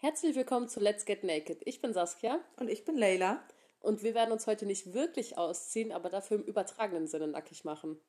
[0.00, 1.60] Herzlich willkommen zu Let's Get Naked.
[1.64, 2.38] Ich bin Saskia.
[2.56, 3.42] Und ich bin Leila.
[3.80, 8.00] Und wir werden uns heute nicht wirklich ausziehen, aber dafür im übertragenen Sinne nackig machen.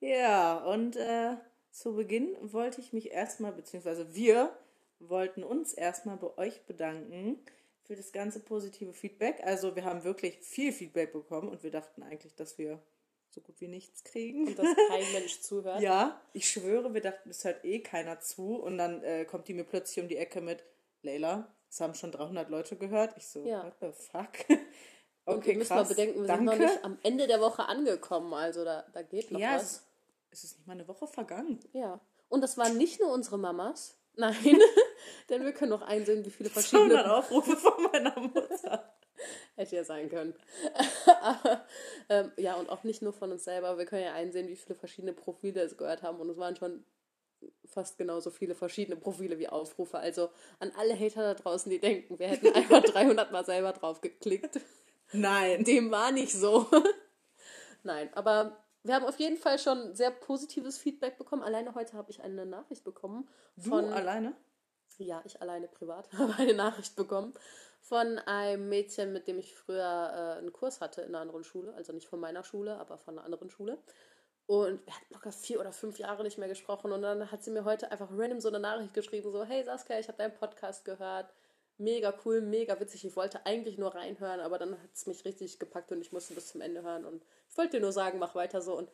[0.00, 1.36] Ja, und äh,
[1.70, 4.54] zu Beginn wollte ich mich erstmal, beziehungsweise wir
[4.98, 7.42] wollten uns erstmal bei euch bedanken
[7.84, 9.40] für das ganze positive Feedback.
[9.44, 12.82] Also wir haben wirklich viel Feedback bekommen und wir dachten eigentlich, dass wir
[13.30, 14.48] so gut wie nichts kriegen.
[14.48, 15.80] Und dass kein Mensch zuhört.
[15.80, 18.56] Ja, ich schwöre, wir dachten, es hört eh keiner zu.
[18.56, 20.62] Und dann äh, kommt die mir plötzlich um die Ecke mit,
[21.04, 23.14] Leila, es haben schon 300 Leute gehört.
[23.16, 23.64] Ich so, Ja.
[23.64, 24.58] what the fuck?
[25.24, 26.66] Und ihr müsst mal bedenken, wir sind noch danke.
[26.72, 28.32] nicht am Ende der Woche angekommen.
[28.34, 29.62] Also da, da geht noch Ja, was.
[29.62, 29.86] es,
[30.30, 31.60] es ist nicht mal eine Woche vergangen.
[31.72, 32.00] Ja.
[32.28, 33.98] Und das waren nicht nur unsere Mamas.
[34.16, 34.36] Nein,
[35.28, 38.94] denn wir können noch einsehen, wie viele 200 verschiedene Aufrufe von meiner Mutter.
[39.56, 40.34] Hätte ja sein können.
[41.22, 41.64] Aber,
[42.08, 43.76] ähm, ja, und auch nicht nur von uns selber.
[43.78, 46.20] Wir können ja einsehen, wie viele verschiedene Profile es gehört haben.
[46.20, 46.84] Und es waren schon
[47.66, 49.98] fast genauso viele verschiedene Profile wie Aufrufe.
[49.98, 50.30] Also
[50.60, 54.60] an alle Hater da draußen, die denken, wir hätten einfach 300 Mal selber drauf geklickt.
[55.12, 55.64] Nein.
[55.64, 56.66] Dem war nicht so.
[57.82, 61.42] Nein, aber wir haben auf jeden Fall schon sehr positives Feedback bekommen.
[61.42, 64.34] Alleine heute habe ich eine Nachricht bekommen Du von alleine?
[64.98, 67.34] ja, ich alleine privat habe eine Nachricht bekommen
[67.80, 71.74] von einem Mädchen, mit dem ich früher äh, einen Kurs hatte in einer anderen Schule.
[71.74, 73.78] Also nicht von meiner Schule, aber von einer anderen Schule.
[74.46, 76.92] Und wir hatten locker vier oder fünf Jahre nicht mehr gesprochen.
[76.92, 79.98] Und dann hat sie mir heute einfach random so eine Nachricht geschrieben: so, hey Saskia,
[79.98, 81.32] ich habe deinen Podcast gehört.
[81.76, 83.04] Mega cool, mega witzig.
[83.04, 86.34] Ich wollte eigentlich nur reinhören, aber dann hat es mich richtig gepackt und ich musste
[86.34, 87.04] bis zum Ende hören.
[87.04, 88.76] Und ich wollte dir nur sagen, mach weiter so.
[88.78, 88.90] Und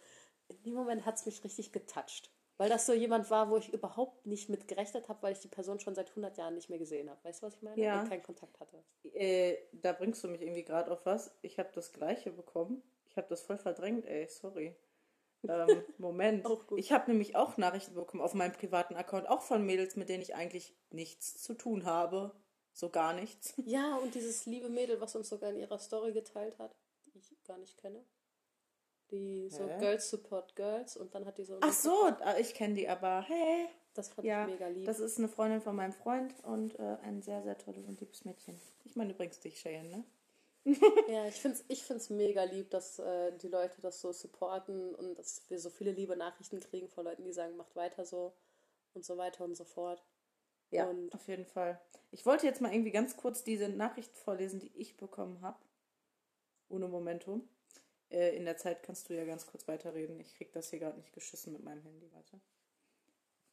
[0.49, 2.31] in dem Moment hat es mich richtig getoucht.
[2.57, 5.49] Weil das so jemand war, wo ich überhaupt nicht mit gerechnet habe, weil ich die
[5.49, 7.19] Person schon seit 100 Jahren nicht mehr gesehen habe.
[7.25, 7.81] Weißt du, was ich meine?
[7.81, 8.01] Ja.
[8.03, 8.85] Und keinen Kontakt hatte.
[9.15, 11.35] Äh, da bringst du mich irgendwie gerade auf was.
[11.41, 12.83] Ich habe das gleiche bekommen.
[13.09, 14.77] Ich habe das voll verdrängt, ey, sorry.
[15.49, 16.47] Ähm, Moment.
[16.77, 20.23] Ich habe nämlich auch Nachrichten bekommen auf meinem privaten Account, auch von Mädels, mit denen
[20.23, 22.33] ich eigentlich nichts zu tun habe.
[22.73, 23.55] So gar nichts.
[23.65, 27.43] Ja, und dieses liebe Mädel, was uns sogar in ihrer Story geteilt hat, die ich
[27.45, 28.05] gar nicht kenne.
[29.11, 29.79] Die so Hä?
[29.81, 31.59] Girls Support Girls und dann hat die so.
[31.61, 33.23] Ach so, ah, ich kenne die aber.
[33.23, 33.69] Hey.
[33.95, 34.87] Das fand Ja, ich mega lieb.
[34.87, 38.25] das ist eine Freundin von meinem Freund und äh, ein sehr, sehr tolles und liebes
[38.25, 38.57] Mädchen.
[38.85, 40.05] Ich meine übrigens dich, Cheyenne, ne?
[40.65, 44.95] Ja, ich finde es ich find's mega lieb, dass äh, die Leute das so supporten
[44.95, 48.35] und dass wir so viele liebe Nachrichten kriegen von Leuten, die sagen, macht weiter so
[48.93, 50.05] und so weiter und so fort.
[50.71, 51.81] Ja, Und- auf jeden Fall.
[52.13, 55.59] Ich wollte jetzt mal irgendwie ganz kurz diese Nachricht vorlesen, die ich bekommen habe.
[56.69, 57.49] Ohne Momentum.
[58.11, 60.21] Äh, in der Zeit kannst du ja ganz kurz weiterreden.
[60.21, 62.11] Ich krieg das hier gerade nicht geschissen mit meinem Handy.
[62.13, 62.41] Warte.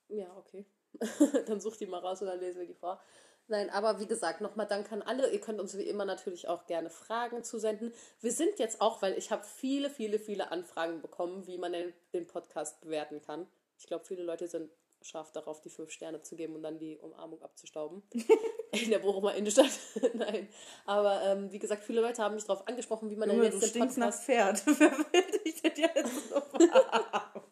[0.09, 0.65] Ja, okay.
[1.47, 3.01] dann such die mal raus und dann lesen wir die vor.
[3.49, 5.31] Nein, aber wie gesagt, nochmal Dank an alle.
[5.31, 7.93] Ihr könnt uns wie immer natürlich auch gerne Fragen zusenden.
[8.19, 11.93] Wir sind jetzt auch, weil ich habe viele, viele, viele Anfragen bekommen, wie man den,
[12.13, 13.47] den Podcast bewerten kann.
[13.77, 14.69] Ich glaube, viele Leute sind
[15.01, 18.03] scharf darauf, die fünf Sterne zu geben und dann die Umarmung abzustauben.
[18.71, 19.71] In der Bochumer Innenstadt.
[20.13, 20.49] Nein.
[20.85, 23.61] Aber ähm, wie gesagt, viele Leute haben mich darauf angesprochen, wie man denn Junge, jetzt
[23.61, 24.25] du den stinkst nach Podcast...
[24.25, 24.63] Pferd.
[24.79, 27.43] Wer will dich denn jetzt noch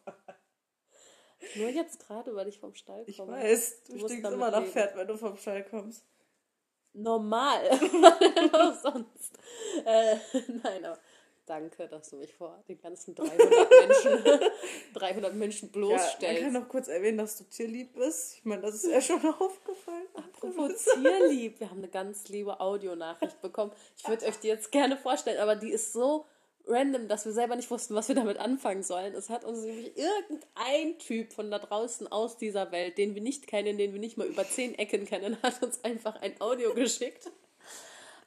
[1.54, 3.36] Nur jetzt gerade, weil ich vom Stall komme.
[3.38, 4.72] Ich weiß, du Du stinkst immer nach leben.
[4.72, 6.04] Pferd, wenn du vom Stall kommst.
[6.92, 7.62] normal.
[7.70, 9.38] Was sonst?
[9.84, 10.16] Äh,
[10.62, 10.98] nein, aber
[11.44, 13.38] danke, dass du mich vor den ganzen 300
[13.70, 14.40] Menschen,
[14.94, 16.42] 300 Menschen Ja, man bloßstellst.
[16.42, 18.38] kann noch kurz erwähnen, dass du tierlieb bist.
[18.38, 20.06] Ich meine, das ist ja schon aufgefallen.
[20.40, 21.60] Provozierlieb.
[21.60, 23.72] Wir haben eine ganz liebe Audionachricht bekommen.
[23.96, 26.26] Ich würde euch die jetzt gerne vorstellen, aber die ist so
[26.66, 29.14] random, dass wir selber nicht wussten, was wir damit anfangen sollen.
[29.14, 33.46] Es hat uns nämlich irgendein Typ von da draußen aus dieser Welt, den wir nicht
[33.46, 37.30] kennen, den wir nicht mal über zehn Ecken kennen, hat uns einfach ein Audio geschickt.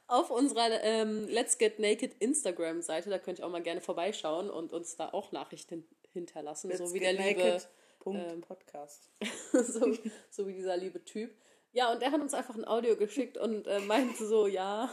[0.06, 4.72] Auf unserer ähm, Let's Get Naked Instagram-Seite, da könnt ihr auch mal gerne vorbeischauen und
[4.72, 7.62] uns da auch Nachrichten hinterlassen, so wie der liebe
[8.00, 9.08] Punkt ähm, Podcast.
[9.52, 9.96] so,
[10.30, 11.32] so wie dieser liebe Typ.
[11.72, 14.92] Ja, und er hat uns einfach ein Audio geschickt und äh, meinte so, ja,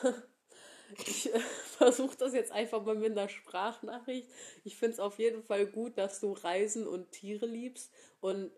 [1.06, 1.40] ich äh,
[1.78, 4.30] versuche das jetzt einfach mal mit einer Sprachnachricht.
[4.64, 7.92] Ich finde es auf jeden Fall gut, dass du Reisen und Tiere liebst.
[8.20, 8.52] Und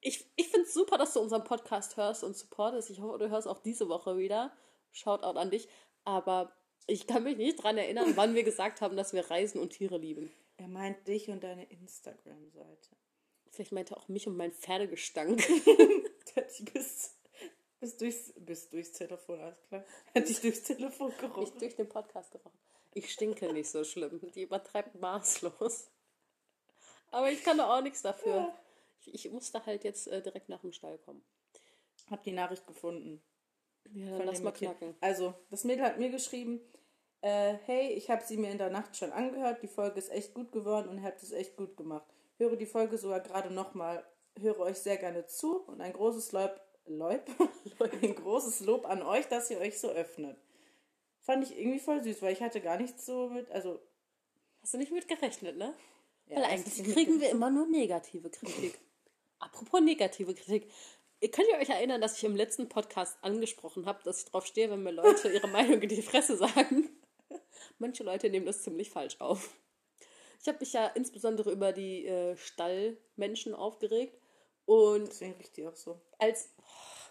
[0.00, 2.90] ich, ich finde es super, dass du unseren Podcast hörst und supportest.
[2.90, 4.52] Ich hoffe, du hörst auch diese Woche wieder.
[4.92, 5.68] Shoutout an dich.
[6.04, 6.52] Aber
[6.86, 9.98] ich kann mich nicht dran erinnern, wann wir gesagt haben, dass wir Reisen und Tiere
[9.98, 10.32] lieben.
[10.56, 12.96] Er meint dich und deine Instagram-Seite.
[13.50, 15.42] Vielleicht meinte er auch mich und mein Pferdegestank.
[16.36, 17.15] Der hat
[17.92, 19.84] dich bis, bis, durchs, bis durchs Telefon, alles klar.
[20.14, 21.58] Hat dich durchs Telefon Ich gerochen.
[21.58, 22.58] durch den Podcast gerochen.
[22.94, 24.20] Ich stinke nicht so schlimm.
[24.34, 25.90] Die übertreibt maßlos.
[27.10, 28.52] Aber ich kann da auch nichts dafür.
[29.00, 31.22] Ich, ich musste halt jetzt äh, direkt nach dem Stall kommen.
[32.10, 33.22] Hab die Nachricht gefunden.
[33.92, 34.94] Ja, dann von lass mal knacken.
[35.00, 36.60] Also, das Mädel hat mir geschrieben,
[37.20, 40.34] äh, hey, ich habe sie mir in der Nacht schon angehört, die Folge ist echt
[40.34, 42.06] gut geworden und ihr habt es echt gut gemacht.
[42.38, 44.04] Höre die Folge sogar gerade nochmal,
[44.38, 47.24] höre euch sehr gerne zu und ein großes Lob, Lob,
[48.02, 50.36] ein großes Lob an euch, dass ihr euch so öffnet.
[51.20, 53.80] Fand ich irgendwie voll süß, weil ich hatte gar nichts so mit, also
[54.66, 55.72] Hast du nicht mit gerechnet, ne?
[56.26, 58.76] Ja, Weil eigentlich kriegen wir immer nur negative Kritik.
[59.38, 60.68] Apropos negative Kritik.
[61.20, 64.44] Ihr könnt ihr euch erinnern, dass ich im letzten Podcast angesprochen habe, dass ich drauf
[64.44, 66.88] stehe, wenn mir Leute ihre Meinung in die Fresse sagen.
[67.78, 69.54] Manche Leute nehmen das ziemlich falsch auf.
[70.42, 74.18] Ich habe mich ja insbesondere über die äh, Stallmenschen aufgeregt
[74.66, 76.00] und deswegen riecht die auch so.
[76.18, 76.50] als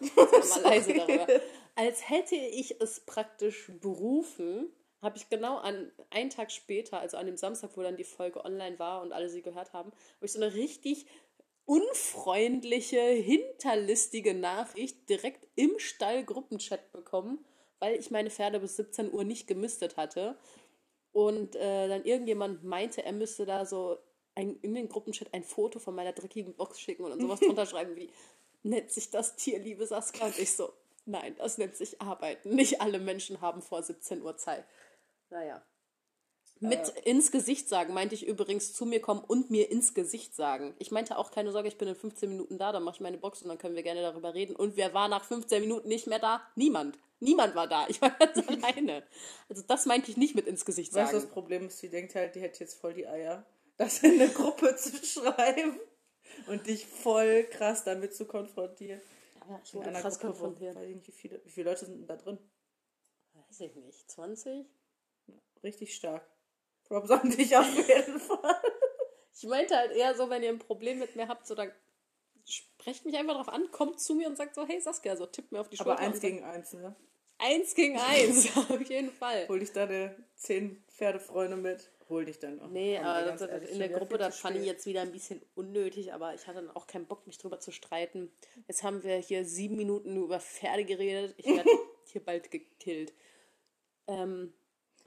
[0.16, 0.26] oh,
[0.62, 1.26] leise darüber,
[1.74, 4.70] als hätte ich es praktisch berufen,
[5.02, 8.44] habe ich genau an einen Tag später, also an dem Samstag, wo dann die Folge
[8.44, 11.06] online war und alle sie gehört haben, habe ich so eine richtig
[11.66, 17.44] unfreundliche, hinterlistige Nachricht direkt im Stall-Gruppenchat bekommen,
[17.78, 20.38] weil ich meine Pferde bis 17 Uhr nicht gemistet hatte.
[21.12, 23.98] Und äh, dann irgendjemand meinte, er müsste da so
[24.36, 27.66] ein, in den Gruppenchat ein Foto von meiner dreckigen Box schicken und dann sowas drunter
[27.66, 28.10] schreiben wie,
[28.62, 30.26] nennt sich das Tier, liebe Saskia?
[30.26, 30.72] Und ich so,
[31.06, 32.54] nein, das nennt sich Arbeiten.
[32.54, 34.64] Nicht alle Menschen haben vor 17 Uhr Zeit.
[35.30, 35.62] Naja.
[36.58, 40.74] Mit ins Gesicht sagen meinte ich übrigens zu mir kommen und mir ins Gesicht sagen.
[40.78, 43.18] Ich meinte auch keine Sorge, ich bin in 15 Minuten da, dann mache ich meine
[43.18, 44.56] Box und dann können wir gerne darüber reden.
[44.56, 46.40] Und wer war nach 15 Minuten nicht mehr da?
[46.54, 46.98] Niemand.
[47.20, 47.86] Niemand war da.
[47.88, 49.02] Ich war ganz alleine.
[49.50, 51.26] Also das meinte ich nicht mit ins Gesicht Weißt du, sagen.
[51.26, 53.44] das Problem ist, sie denkt halt, die hätte jetzt voll die Eier,
[53.76, 55.78] das in eine Gruppe zu schreiben
[56.46, 59.00] und dich voll krass damit zu konfrontieren.
[59.48, 60.74] Ja, ich wurde krass Gruppe, konfrontiert.
[60.76, 62.38] weiß ich nicht, wie viele, wie viele Leute sind denn da drin?
[63.34, 64.10] Weiß ich nicht.
[64.10, 64.66] 20?
[65.62, 66.26] Richtig stark.
[66.84, 68.62] Props an dich auf jeden Fall.
[69.34, 71.70] Ich meinte halt eher so, wenn ihr ein Problem mit mir habt, so dann
[72.44, 75.52] sprecht mich einfach drauf an, kommt zu mir und sagt so, hey Saskia, so tippt
[75.52, 75.92] mir auf die Schulter.
[75.92, 76.94] Aber eins gegen eins, ne?
[77.38, 79.48] eins gegen eins, auf jeden Fall.
[79.48, 81.90] Hol dich deine zehn Pferdefreunde mit.
[82.08, 82.68] Hol dich dann auch.
[82.68, 86.34] Nee, aber ehrlich, in der Gruppe, das fand ich jetzt wieder ein bisschen unnötig, aber
[86.34, 88.30] ich hatte dann auch keinen Bock, mich drüber zu streiten.
[88.68, 91.34] Jetzt haben wir hier sieben Minuten nur über Pferde geredet.
[91.36, 91.68] Ich werde
[92.12, 93.12] hier bald gekillt.
[94.06, 94.52] Ähm,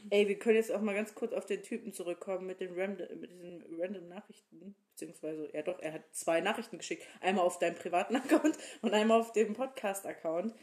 [0.09, 3.19] Ey, wir können jetzt auch mal ganz kurz auf den Typen zurückkommen mit den random,
[3.19, 4.75] mit diesen random Nachrichten.
[4.91, 7.03] Beziehungsweise, ja doch, er hat zwei Nachrichten geschickt.
[7.21, 10.53] Einmal auf deinem privaten Account und einmal auf dem Podcast-Account.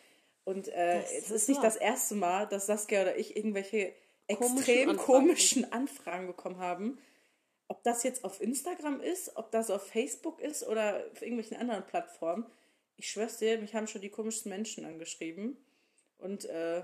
[0.45, 3.93] Und äh, es ist ist nicht das erste Mal, dass Saskia oder ich irgendwelche
[4.29, 5.07] Komischen extrem Anfragen.
[5.07, 6.99] komischen Anfragen bekommen haben.
[7.69, 11.85] Ob das jetzt auf Instagram ist, ob das auf Facebook ist oder auf irgendwelchen anderen
[11.87, 12.47] Plattformen.
[12.97, 15.57] Ich schwör's dir, mich haben schon die komischsten Menschen angeschrieben.
[16.19, 16.83] Und äh,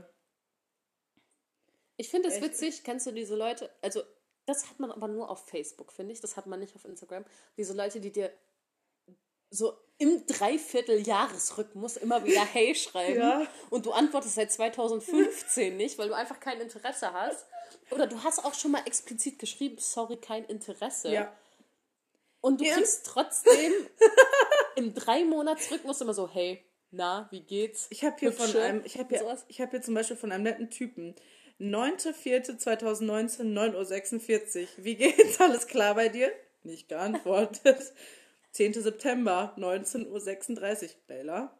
[1.96, 4.02] ich finde es witzig, kennst du diese Leute, also
[4.46, 7.24] das hat man aber nur auf Facebook, finde ich, das hat man nicht auf Instagram.
[7.56, 8.32] Diese Leute, die dir
[9.54, 13.46] so im Dreivierteljahresrhythmus immer wieder Hey schreiben Ja.
[13.70, 17.46] und du antwortest seit 2015 nicht, weil du einfach kein Interesse hast.
[17.90, 21.12] Oder du hast auch schon mal explizit geschrieben, sorry, kein Interesse.
[21.12, 21.32] ja,
[22.40, 22.74] Und du Ja.
[22.74, 23.72] kriegst trotzdem
[24.76, 27.86] im Drei-Monats-Rhythmus immer so, hey, na, wie geht's?
[27.90, 29.44] Ich habe hier von Hübsche einem, ich habe und hier, sowas.
[29.48, 31.14] ich habe hier zum Beispiel von einem netten Typen.
[31.60, 34.68] 9.4.2019, 9.46 Uhr.
[34.78, 35.40] Wie geht's?
[35.40, 36.32] Alles klar bei dir?
[36.64, 37.92] Nicht geantwortet.
[38.52, 38.74] 10.
[38.74, 40.90] September, 19.36 Uhr.
[41.08, 41.58] Leila.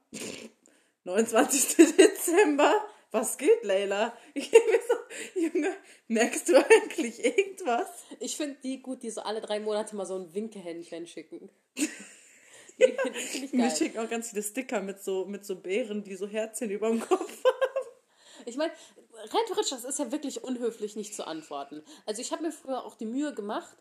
[1.04, 1.76] 29.
[1.96, 2.74] Dezember.
[3.10, 4.16] Was geht, Leila?
[4.34, 5.76] Ich so, Junge,
[6.08, 7.86] merkst du eigentlich irgendwas?
[8.18, 11.50] Ich finde die gut, die so alle drei Monate mal so ein Winkehändchen schicken.
[12.78, 16.70] Ich Mir schicken auch ganz viele Sticker mit so, mit so Beeren, die so Herzchen
[16.70, 17.86] über dem Kopf haben.
[18.46, 21.84] Ich meine, rein theoretisch, das ist ja wirklich unhöflich, nicht zu antworten.
[22.06, 23.76] Also ich habe mir früher auch die Mühe gemacht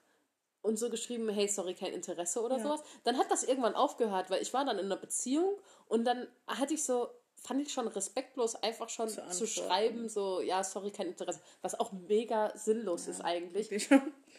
[0.61, 2.63] und so geschrieben, hey, sorry, kein Interesse oder Ja.
[2.63, 2.83] sowas.
[3.03, 6.73] Dann hat das irgendwann aufgehört, weil ich war dann in einer Beziehung und dann hatte
[6.73, 11.07] ich so, fand ich schon respektlos, einfach schon Zu zu, schreiben, so, ja, sorry, kein
[11.07, 11.41] Interesse.
[11.61, 13.89] Was auch mega sinnlos ist eigentlich.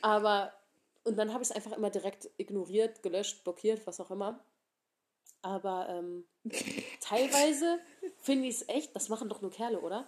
[0.00, 0.52] Aber,
[1.04, 4.44] und dann habe ich es einfach immer direkt ignoriert, gelöscht, blockiert, was auch immer.
[5.42, 6.24] Aber ähm,
[7.00, 7.80] teilweise
[8.20, 10.06] finde ich es echt, das machen doch nur Kerle, oder?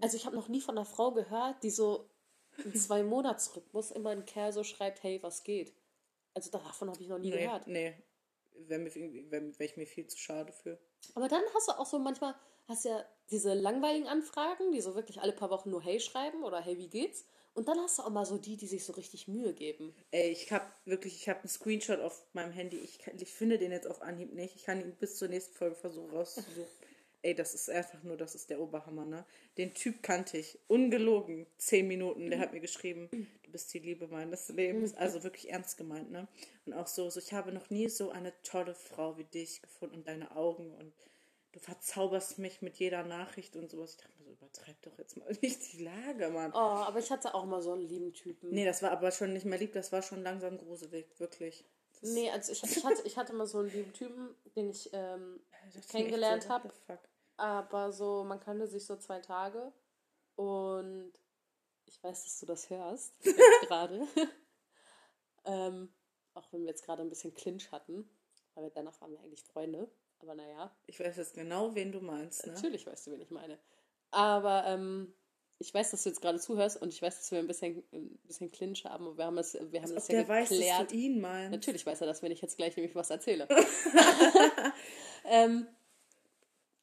[0.00, 2.08] Also ich habe noch nie von einer Frau gehört, die so
[2.64, 5.74] im Zwei-Monats-Rhythmus immer ein Kerl so schreibt, hey, was geht?
[6.34, 7.66] Also davon habe ich noch nie Nee, gehört.
[7.66, 7.94] nee.
[8.54, 10.78] Wäre wär, wär ich mir viel zu schade für.
[11.14, 12.34] Aber dann hast du auch so manchmal,
[12.68, 16.60] hast ja diese langweiligen Anfragen, die so wirklich alle paar Wochen nur Hey schreiben oder
[16.60, 17.26] Hey, wie geht's?
[17.54, 19.94] Und dann hast du auch mal so die, die sich so richtig Mühe geben.
[20.10, 22.76] Ey, ich habe wirklich, ich habe einen Screenshot auf meinem Handy.
[22.76, 24.56] Ich, kann, ich finde den jetzt auf Anhieb nicht.
[24.56, 26.66] Ich kann ihn bis zur nächsten Folge versuchen rauszusuchen.
[27.22, 29.24] Ey, das ist einfach nur, das ist der Oberhammer, ne?
[29.58, 30.58] Den Typ kannte ich.
[30.68, 31.46] Ungelogen.
[31.58, 32.30] Zehn Minuten.
[32.30, 33.08] Der hat mir geschrieben,
[33.42, 34.94] du bist die Liebe meines Lebens.
[34.94, 36.28] Also wirklich ernst gemeint, ne?
[36.66, 39.96] Und auch so, so, ich habe noch nie so eine tolle Frau wie dich gefunden
[39.96, 40.92] und deine Augen und
[41.56, 43.92] du verzauberst mich mit jeder Nachricht und sowas.
[43.92, 46.52] Ich dachte mir so, übertreib doch jetzt mal nicht die Lage, Mann.
[46.52, 48.50] Oh, aber ich hatte auch mal so einen lieben Typen.
[48.50, 51.64] Nee, das war aber schon nicht mehr lieb, das war schon langsam gruselig, wirklich.
[52.00, 54.90] Das, Nee, also ich, ich, hatte, ich hatte mal so einen lieben Typen, den ich
[54.92, 55.40] ähm,
[55.88, 56.72] kennengelernt habe.
[57.36, 59.72] Aber so, man kannte sich so zwei Tage.
[60.36, 61.12] Und
[61.86, 63.14] ich weiß, dass du das hörst,
[63.62, 64.06] gerade.
[65.44, 65.92] ähm,
[66.34, 68.08] auch wenn wir jetzt gerade ein bisschen Clinch hatten,
[68.54, 69.90] weil wir danach waren wir eigentlich Freunde.
[70.18, 70.74] Aber naja.
[70.86, 72.46] Ich weiß jetzt genau, wen du meinst.
[72.46, 72.52] Ne?
[72.52, 73.58] Natürlich weißt du, wen ich meine.
[74.10, 75.14] Aber ähm,
[75.58, 78.18] ich weiß, dass du jetzt gerade zuhörst und ich weiß, dass wir ein bisschen, ein
[78.26, 79.06] bisschen Clinch haben.
[79.06, 80.50] Und wir haben das, wir haben das ja der geklärt.
[80.50, 81.52] Weiß, dass du ihn meinst.
[81.52, 83.48] Natürlich weiß er das, wenn ich jetzt gleich nämlich was erzähle.
[85.24, 85.66] ähm,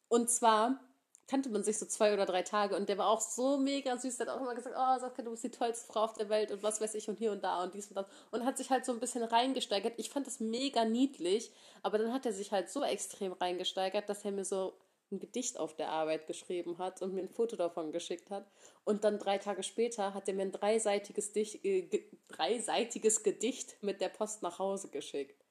[0.08, 0.80] und zwar
[1.28, 4.18] kannte man sich so zwei oder drei Tage und der war auch so mega süß.
[4.18, 6.52] Der hat auch immer gesagt, oh Saskia, du bist die tollste Frau auf der Welt
[6.52, 8.08] und was weiß ich und hier und da und dies und das.
[8.32, 9.94] Und hat sich halt so ein bisschen reingesteigert.
[9.98, 11.52] Ich fand das mega niedlich,
[11.82, 14.74] aber dann hat er sich halt so extrem reingesteigert, dass er mir so
[15.14, 18.46] ein Gedicht auf der Arbeit geschrieben hat und mir ein Foto davon geschickt hat.
[18.84, 23.82] Und dann drei Tage später hat er mir ein dreiseitiges, Dich, äh, ge, dreiseitiges Gedicht
[23.82, 25.46] mit der Post nach Hause geschickt.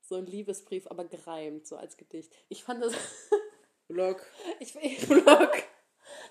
[0.00, 2.32] So ein Liebesbrief, aber gereimt, so als Gedicht.
[2.48, 2.94] Ich fand das.
[3.88, 4.26] Blog.
[4.58, 5.52] Ich, ich, Blog.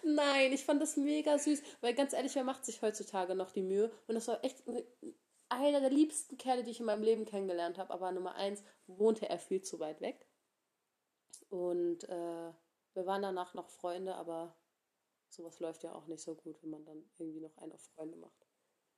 [0.04, 3.62] Nein, ich fand das mega süß, weil ganz ehrlich, wer macht sich heutzutage noch die
[3.62, 3.92] Mühe?
[4.08, 4.64] Und das war echt
[5.50, 7.94] einer der liebsten Kerle, die ich in meinem Leben kennengelernt habe.
[7.94, 10.28] Aber Nummer eins wohnte er viel zu weit weg.
[11.50, 12.54] Und äh,
[12.94, 14.56] wir waren danach noch Freunde, aber
[15.30, 18.18] sowas läuft ja auch nicht so gut, wenn man dann irgendwie noch einen auf Freunde
[18.18, 18.48] macht.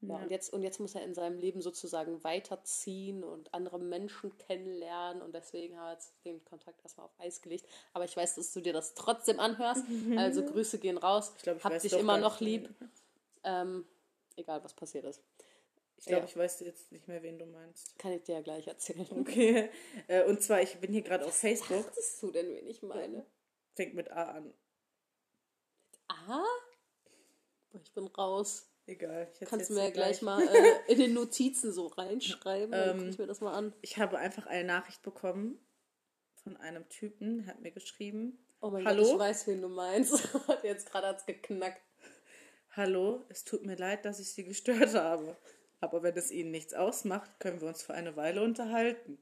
[0.07, 4.37] Ja, und, jetzt, und jetzt muss er in seinem Leben sozusagen weiterziehen und andere Menschen
[4.37, 7.65] kennenlernen und deswegen hat er den Kontakt erstmal auf Eis gelegt.
[7.93, 9.87] Aber ich weiß, dass du dir das trotzdem anhörst.
[9.87, 10.17] Mhm.
[10.23, 11.31] Also Grüße gehen raus.
[11.37, 12.69] Ich glaub, ich Hab dich immer noch lieb.
[13.43, 13.85] Ähm,
[14.35, 15.21] egal, was passiert ist.
[15.97, 16.29] Ich glaube, ja.
[16.29, 17.97] ich weiß jetzt nicht mehr, wen du meinst.
[17.97, 19.07] Kann ich dir ja gleich erzählen.
[19.11, 19.69] Okay.
[20.07, 21.85] Äh, und zwar, ich bin hier gerade auf Facebook.
[21.95, 23.25] Was du denn, wen ich meine?
[23.75, 24.45] Fängt mit A an.
[24.45, 24.55] Mit
[26.07, 26.43] A?
[27.81, 28.69] Ich bin raus.
[28.85, 29.31] Egal.
[29.45, 32.73] Kannst du mir ja gleich, mal äh, in den Notizen so reinschreiben.
[32.73, 33.73] ähm, dann ich mir das mal an.
[33.81, 35.57] Ich habe einfach eine Nachricht bekommen
[36.43, 38.37] von einem Typen, der hat mir geschrieben.
[38.59, 39.03] Oh mein Hallo?
[39.03, 40.29] Gott, ich weiß, wen du meinst.
[40.63, 41.81] Jetzt gerade hat es geknackt.
[42.71, 45.37] Hallo, es tut mir leid, dass ich Sie gestört habe.
[45.79, 49.17] Aber wenn es Ihnen nichts ausmacht, können wir uns für eine Weile unterhalten.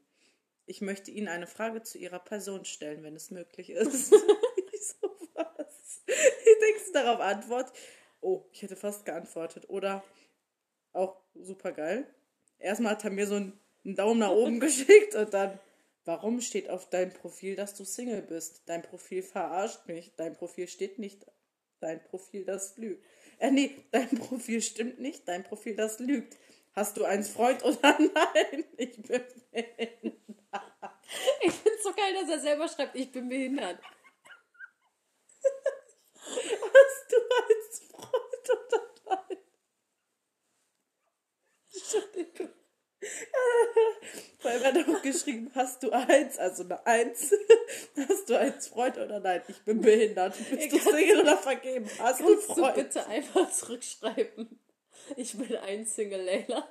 [0.66, 4.12] Ich möchte Ihnen eine Frage zu Ihrer Person stellen, wenn es möglich ist.
[4.72, 6.02] ich so was.
[6.06, 7.72] Ich denke darauf Antwort.
[8.20, 9.68] Oh, ich hätte fast geantwortet.
[9.68, 10.04] Oder
[10.92, 12.06] auch super geil.
[12.58, 15.58] Erstmal hat er mir so einen, Daumen nach oben geschickt und dann,
[16.04, 18.62] warum steht auf deinem Profil, dass du Single bist?
[18.66, 20.12] Dein Profil verarscht mich.
[20.16, 21.26] Dein Profil steht nicht.
[21.80, 23.04] Dein Profil, das lügt.
[23.38, 25.26] Äh, nee, dein Profil stimmt nicht.
[25.26, 26.36] Dein Profil, das lügt.
[26.74, 28.64] Hast du einen Freund oder nein?
[28.76, 30.12] Ich bin.
[31.42, 33.78] Ich finde es so geil, dass er selber schreibt, ich bin behindert.
[36.24, 39.38] Hast du einen Freund oder nein?
[41.72, 42.48] Entschuldigung.
[44.42, 47.32] Weil er doch geschrieben, hast du eins, also eine Eins.
[48.08, 49.42] Hast du eins Freund oder nein?
[49.48, 50.36] Ich bin behindert.
[50.50, 51.88] Bist du Single oder vergeben?
[51.98, 52.76] Hast du Freund?
[52.76, 54.60] Du bitte einfach zurückschreiben.
[55.16, 56.68] Ich bin ein Single Layla.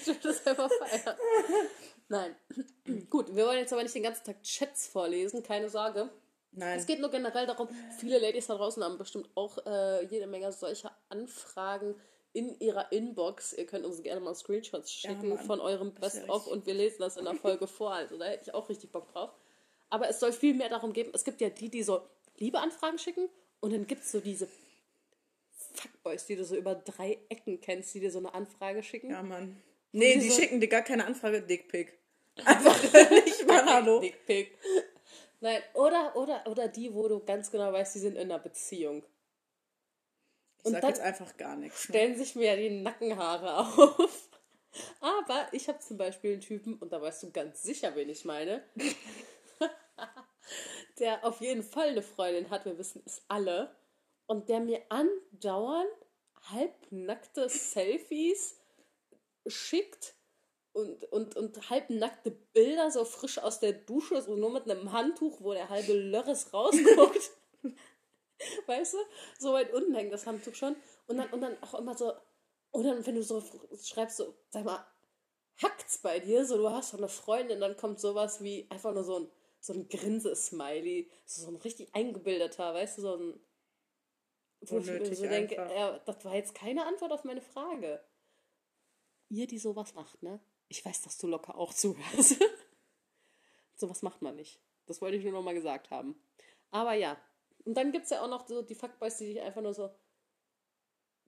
[0.00, 1.16] Ich würde das einfach feiern.
[2.08, 2.34] Nein.
[3.10, 6.10] Gut, wir wollen jetzt aber nicht den ganzen Tag Chats vorlesen, keine Sorge.
[6.52, 6.78] Nein.
[6.78, 10.50] Es geht nur generell darum, viele Ladies da draußen haben bestimmt auch äh, jede Menge
[10.50, 11.94] solcher Anfragen
[12.32, 13.52] in ihrer Inbox.
[13.52, 17.16] Ihr könnt uns gerne mal Screenshots schicken ja, von eurem Best-of und wir lesen das
[17.16, 17.92] in der Folge vor.
[17.92, 19.30] Also da hätte ich auch richtig Bock drauf.
[19.90, 21.10] Aber es soll viel mehr darum geben.
[21.14, 22.02] Es gibt ja die, die so
[22.36, 23.28] Liebeanfragen schicken
[23.60, 24.48] und dann gibt es so diese
[25.50, 29.10] Fuckboys, die du so über drei Ecken kennst, die dir so eine Anfrage schicken.
[29.10, 29.62] Ja, Mann.
[29.92, 31.98] Nee, die, so schicken dir gar keine Anfrage, Dickpick.
[32.44, 32.82] Einfach
[33.24, 34.00] nicht mal Hallo.
[34.00, 34.56] Dickpick.
[35.40, 39.04] Nein, oder, oder, oder die, wo du ganz genau weißt, die sind in einer Beziehung.
[40.58, 41.84] Ich und sag jetzt einfach gar nichts.
[41.84, 44.28] Stellen sich mir ja die Nackenhaare auf.
[45.00, 48.24] Aber ich habe zum Beispiel einen Typen, und da weißt du ganz sicher, wen ich
[48.24, 48.62] meine,
[50.98, 53.74] der auf jeden Fall eine Freundin hat, wir wissen es alle,
[54.26, 55.88] und der mir andauernd
[56.50, 58.57] halbnackte Selfies
[59.50, 60.14] schickt
[60.72, 65.40] und, und, und halbnackte Bilder so frisch aus der Dusche, so nur mit einem Handtuch,
[65.40, 67.30] wo der halbe Lörres rausguckt.
[68.66, 68.98] weißt du?
[69.38, 70.76] So weit unten hängt das Handtuch schon.
[71.06, 72.12] Und dann, und dann auch immer so,
[72.70, 73.42] und dann, wenn du so
[73.82, 74.86] schreibst, so, sag mal,
[75.62, 76.44] hackt's bei dir?
[76.44, 79.72] So, du hast doch eine Freundin, dann kommt sowas wie einfach nur so ein, so
[79.72, 81.10] ein Grinse-Smiley.
[81.24, 83.40] So ein richtig eingebildeter, weißt du, so ein.
[84.60, 88.04] Wo ich mir so denke, ja, das war jetzt keine Antwort auf meine Frage.
[89.28, 90.40] Ihr, die sowas macht, ne?
[90.68, 92.36] Ich weiß, dass du locker auch zuhörst.
[93.74, 94.60] sowas macht man nicht.
[94.86, 96.20] Das wollte ich nur noch mal gesagt haben.
[96.70, 97.18] Aber ja.
[97.64, 99.90] Und dann gibt es ja auch noch so die Fuckboys, die sich einfach nur so,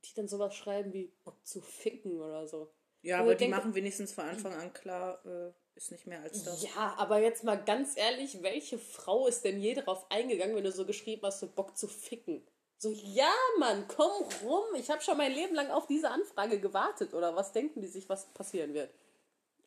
[0.04, 2.73] die dann sowas schreiben wie Bock zu ficken oder so.
[3.02, 6.45] Ja, aber die denke, machen wenigstens von Anfang an klar, äh, ist nicht mehr als
[6.45, 6.62] das.
[6.62, 10.73] Ja, aber jetzt mal ganz ehrlich, welche Frau ist denn je darauf eingegangen, wenn du
[10.73, 12.47] so geschrieben hast, so Bock zu ficken?
[12.80, 14.75] So, ja, Mann, komm rum.
[14.75, 17.12] Ich habe schon mein Leben lang auf diese Anfrage gewartet.
[17.12, 18.90] Oder was denken die sich, was passieren wird?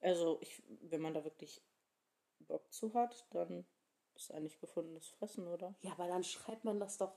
[0.01, 1.61] Also, ich, wenn man da wirklich
[2.39, 3.67] Bock zu hat, dann
[4.15, 5.75] ist eigentlich gefundenes Fressen, oder?
[5.81, 7.13] Ja, aber dann schreibt man das doch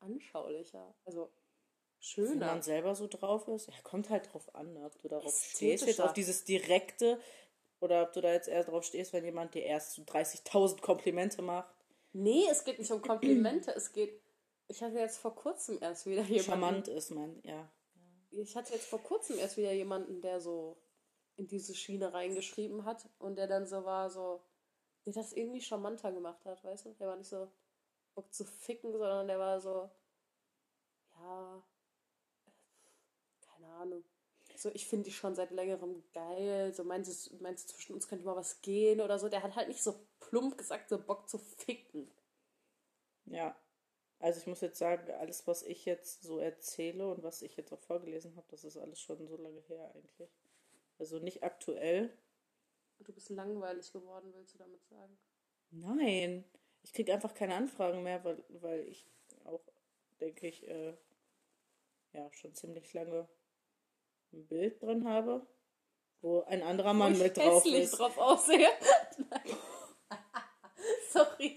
[0.00, 0.94] anschaulicher.
[1.06, 2.46] Also, Wenn schöner.
[2.46, 6.02] man selber so drauf ist, ja, kommt halt drauf an, ob du darauf stehst, jetzt
[6.02, 7.18] auf dieses direkte
[7.80, 11.40] oder ob du da jetzt eher drauf stehst, wenn jemand dir erst so 30.000 Komplimente
[11.40, 11.74] macht.
[12.12, 13.74] Nee, es geht nicht um Komplimente.
[13.74, 14.20] es geht.
[14.68, 16.44] Ich hatte jetzt vor kurzem erst wieder jemanden.
[16.44, 17.68] Charmant ist man, ja.
[18.30, 20.76] Ich hatte jetzt vor kurzem erst wieder jemanden, der so
[21.36, 24.44] in diese Schiene reingeschrieben hat und der dann so war, so,
[25.06, 26.94] der das irgendwie charmanter gemacht hat, weißt du?
[26.94, 27.50] Der war nicht so
[28.14, 29.90] Bock zu ficken, sondern der war so,
[31.14, 31.62] ja,
[33.40, 34.04] keine Ahnung.
[34.56, 36.74] So, ich finde dich schon seit längerem geil.
[36.74, 39.28] So, meinst du, meinst du, zwischen uns könnte mal was gehen oder so?
[39.28, 42.10] Der hat halt nicht so plump gesagt, so Bock zu ficken.
[43.26, 43.56] Ja.
[44.20, 47.72] Also ich muss jetzt sagen, alles, was ich jetzt so erzähle und was ich jetzt
[47.72, 50.30] auch vorgelesen habe, das ist alles schon so lange her eigentlich.
[50.98, 52.10] Also nicht aktuell.
[52.98, 55.16] Du bist langweilig geworden, willst du damit sagen?
[55.70, 56.44] Nein,
[56.82, 59.06] ich kriege einfach keine Anfragen mehr, weil, weil ich
[59.44, 59.62] auch,
[60.20, 60.94] denke ich, äh,
[62.12, 63.28] ja, schon ziemlich lange
[64.32, 65.46] ein Bild drin habe,
[66.20, 67.92] wo ein anderer Mann Wo ich mit drauf ist.
[67.92, 68.68] drauf aussehe.
[69.30, 69.56] Nein.
[71.10, 71.56] Sorry,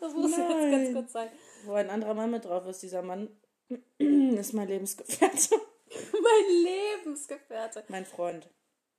[0.00, 0.94] das muss jetzt ganz Nein.
[0.94, 1.30] kurz sein.
[1.64, 2.82] Wo ein anderer Mann mit drauf ist.
[2.82, 3.28] Dieser Mann
[3.98, 5.60] ist mein Lebensgefährte,
[6.12, 7.84] Mein Lebensgefährte.
[7.88, 8.48] mein Freund.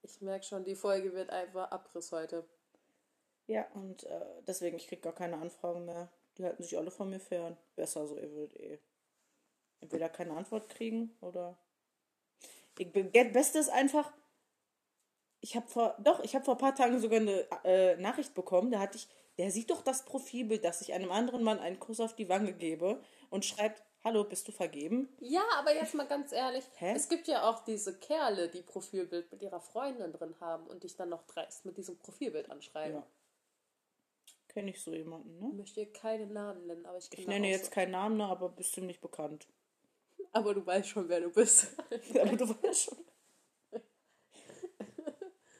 [0.02, 2.46] Ich merke schon, die Folge wird einfach Abriss heute.
[3.48, 6.10] Ja, und äh, deswegen, ich kriege gar keine Anfragen mehr.
[6.38, 7.58] Die halten sich alle von mir fern.
[7.76, 8.80] Besser so, ihr würdet eh
[9.82, 11.58] entweder keine Antwort kriegen oder.
[12.80, 14.12] Ich, bin- das Beste ist einfach,
[15.42, 18.72] ich habe vor, doch, ich habe vor ein paar Tagen sogar eine äh, Nachricht bekommen,
[18.72, 22.00] da hatte ich, der sieht doch das Profilbild, dass ich einem anderen Mann einen Kuss
[22.00, 25.10] auf die Wange gebe und schreibt, hallo, bist du vergeben?
[25.20, 26.94] Ja, aber jetzt mal ganz ehrlich, Hä?
[26.96, 30.96] es gibt ja auch diese Kerle, die Profilbild mit ihrer Freundin drin haben und dich
[30.96, 32.98] dann noch dreist mit diesem Profilbild anschreiben.
[32.98, 33.08] Ja.
[34.50, 35.54] Kenne ich so jemanden, Ich ne?
[35.54, 37.72] möchte hier keine Namen nennen, aber ich, Ich kenne nenne auch jetzt so.
[37.72, 39.48] keinen Namen, ne, aber bist ziemlich bekannt.
[40.32, 41.68] Aber du weißt schon, wer du bist.
[42.20, 42.98] aber du weißt schon.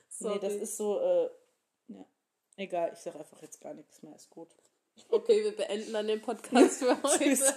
[0.08, 0.34] Sorry.
[0.34, 1.30] Nee, das ist so, äh.
[2.56, 4.48] Egal, ich sag einfach jetzt gar nichts mehr, ist gut.
[5.08, 7.54] Okay, wir beenden dann den Podcast für heute.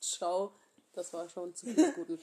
[0.00, 0.54] Ciao.
[0.92, 2.18] Das war schon zu viel Guten.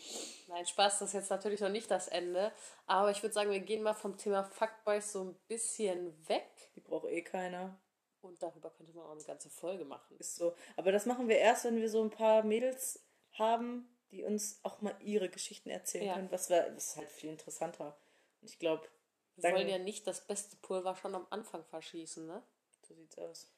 [0.48, 2.52] Nein, Spaß, das ist jetzt natürlich noch nicht das Ende.
[2.88, 6.48] Aber ich würde sagen, wir gehen mal vom Thema Fuckboys so ein bisschen weg.
[6.76, 7.80] Die braucht eh keiner.
[8.22, 10.18] Und darüber könnte man auch eine ganze Folge machen.
[10.18, 10.56] Ist so.
[10.76, 14.82] Aber das machen wir erst, wenn wir so ein paar Mädels haben, die uns auch
[14.82, 16.14] mal ihre Geschichten erzählen Ja.
[16.16, 16.32] können.
[16.32, 17.96] Was wär, das ist halt viel interessanter.
[18.42, 18.88] Und ich glaube,
[19.36, 22.44] Wir wollen ja nicht das beste Pulver schon am Anfang verschießen, ne?
[22.88, 23.52] so sieht's aus.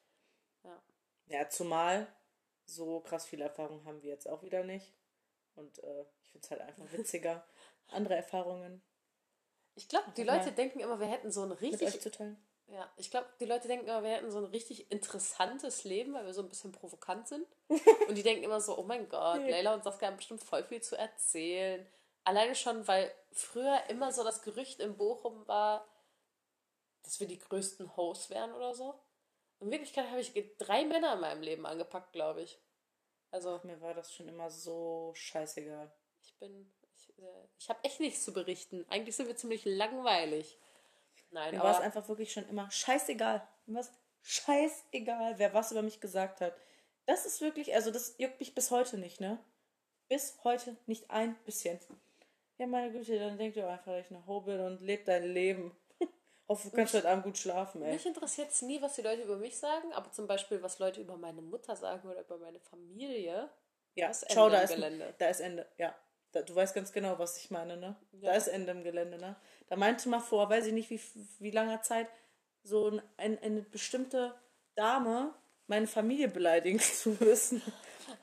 [0.64, 0.82] Ja.
[1.28, 2.08] Ja, zumal
[2.66, 4.94] so krass viel Erfahrung haben wir jetzt auch wieder nicht.
[5.56, 7.46] Und äh, ich finde es halt einfach witziger,
[7.88, 8.82] andere Erfahrungen
[9.76, 12.38] Ich glaube, die Leute denken immer, wir hätten so ein richtig euch zu teilen.
[12.68, 16.26] Ja, ich glaube, die Leute denken immer, wir hätten so ein richtig interessantes Leben, weil
[16.26, 17.46] wir so ein bisschen provokant sind.
[18.08, 19.42] Und die denken immer so, oh mein Gott.
[19.42, 21.86] Leila und Saskia haben bestimmt voll viel zu erzählen.
[22.26, 25.88] Alleine schon, weil früher immer so das Gerücht in Bochum war,
[27.04, 29.00] dass wir die größten Hosts wären oder so.
[29.60, 32.60] In Wirklichkeit habe ich drei Männer in meinem Leben angepackt, glaube ich.
[33.32, 35.92] Also, Mir war das schon immer so scheißegal.
[36.24, 38.86] ich bin, ich, äh, ich habe echt nichts zu berichten.
[38.90, 40.58] Eigentlich sind wir ziemlich langweilig.
[41.32, 43.48] Nein, Mir war es einfach wirklich schon immer scheißegal.
[43.66, 46.56] Mir war es scheißegal, wer was über mich gesagt hat.
[47.06, 49.38] Das ist wirklich, also das juckt mich bis heute nicht, ne?
[50.08, 51.80] Bis heute nicht ein bisschen.
[52.58, 55.76] Ja, meine Güte, dann denk dir einfach, ich eine Ho bin und leb dein Leben.
[56.48, 57.94] Hoffe, du kannst heute Abend gut schlafen, ey.
[57.94, 61.02] Mich interessiert es nie, was die Leute über mich sagen, aber zum Beispiel, was Leute
[61.02, 63.50] über meine Mutter sagen oder über meine Familie.
[63.96, 65.16] Ja, das schau, Ende da im ist, Gelände.
[65.18, 65.68] da ist Ende.
[65.78, 65.96] Ja,
[66.32, 67.96] da, du weißt ganz genau, was ich meine, ne?
[68.22, 68.34] Da Ja.
[68.34, 69.36] ist Ende im Gelände, ne?
[69.68, 71.02] Da meinte mal vor, weiß ich nicht, wie,
[71.40, 72.08] wie langer Zeit,
[72.64, 74.34] so ein, ein, eine bestimmte
[74.76, 75.34] Dame
[75.68, 77.62] meine Familie beleidigen zu müssen.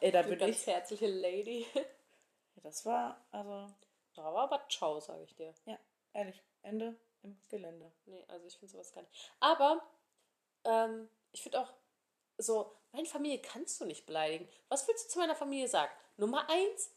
[0.01, 0.67] Ey, da Eine bin ganz ich.
[0.67, 1.67] herzliche Lady.
[1.75, 3.67] Ja, das war, also,
[4.15, 5.55] Da war aber ciao, sage ich dir.
[5.65, 5.79] ja,
[6.13, 7.93] ehrlich, Ende im Gelände.
[8.07, 9.33] Nee, also ich finde sowas gar nicht.
[9.41, 9.83] Aber
[10.65, 11.73] ähm, ich finde auch
[12.39, 14.49] so, meine Familie kannst du nicht beleidigen.
[14.69, 15.93] Was willst du zu meiner Familie sagen?
[16.17, 16.91] Nummer eins,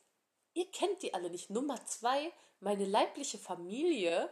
[0.54, 1.49] ihr kennt die alle nicht.
[1.49, 4.30] Nummer zwei, meine leibliche Familie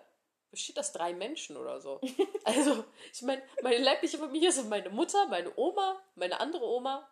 [0.52, 2.00] besteht aus drei Menschen oder so.
[2.46, 7.10] Also, ich meine, meine leibliche Familie sind meine Mutter, meine Oma, meine andere Oma.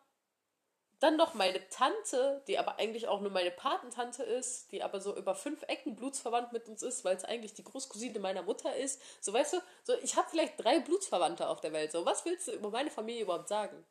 [1.02, 5.16] Dann noch meine Tante, die aber eigentlich auch nur meine Patentante ist, die aber so
[5.18, 9.02] über fünf Ecken blutsverwandt mit uns ist, weil es eigentlich die Großcousine meiner Mutter ist.
[9.20, 11.92] So, weißt du, so ich habe vielleicht drei Blutsverwandte auf der Welt.
[11.92, 13.84] So, was willst du über meine Familie überhaupt sagen?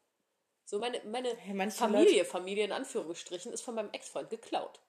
[0.64, 4.80] So, meine, meine manche Familie, Leute- Familie in Anführungsstrichen, ist von meinem Ex-Freund geklaut.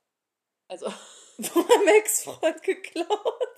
[0.68, 0.90] Also,
[1.42, 3.58] Von meinem Ex-Freund geklaut.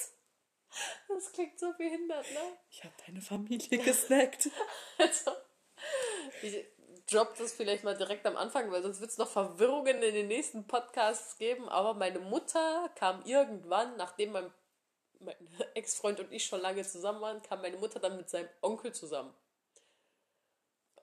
[1.09, 2.57] das klingt so behindert, ne?
[2.69, 4.49] Ich habe deine Familie gesnackt.
[4.97, 5.31] Also,
[6.41, 6.65] ich
[7.11, 10.27] droppe das vielleicht mal direkt am Anfang, weil sonst wird es noch Verwirrungen in den
[10.27, 11.69] nächsten Podcasts geben.
[11.69, 14.53] Aber meine Mutter kam irgendwann, nachdem mein,
[15.19, 15.35] mein
[15.73, 19.33] Ex-Freund und ich schon lange zusammen waren, kam meine Mutter dann mit seinem Onkel zusammen.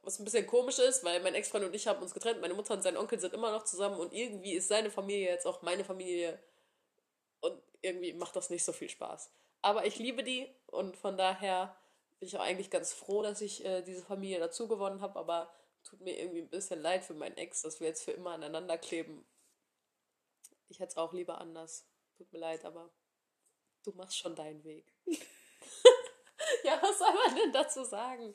[0.02, 2.40] Was ein bisschen komisch ist, weil mein Ex-Freund und ich haben uns getrennt.
[2.40, 5.46] Meine Mutter und sein Onkel sind immer noch zusammen und irgendwie ist seine Familie jetzt
[5.46, 6.38] auch meine Familie.
[7.40, 9.30] Und irgendwie macht das nicht so viel Spaß.
[9.62, 11.76] Aber ich liebe die und von daher
[12.18, 15.52] bin ich auch eigentlich ganz froh, dass ich äh, diese Familie dazu gewonnen habe, aber
[15.84, 18.78] tut mir irgendwie ein bisschen leid für meinen Ex, dass wir jetzt für immer aneinander
[18.78, 19.24] kleben.
[20.68, 21.86] Ich hätte es auch lieber anders.
[22.16, 22.90] Tut mir leid, aber
[23.84, 24.92] du machst schon deinen Weg.
[26.64, 28.34] ja, was soll man denn dazu sagen?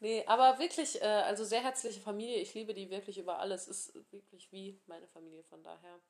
[0.00, 2.38] Nee, aber wirklich, äh, also sehr herzliche Familie.
[2.38, 3.68] Ich liebe die wirklich über alles.
[3.68, 6.00] Ist wirklich wie meine Familie, von daher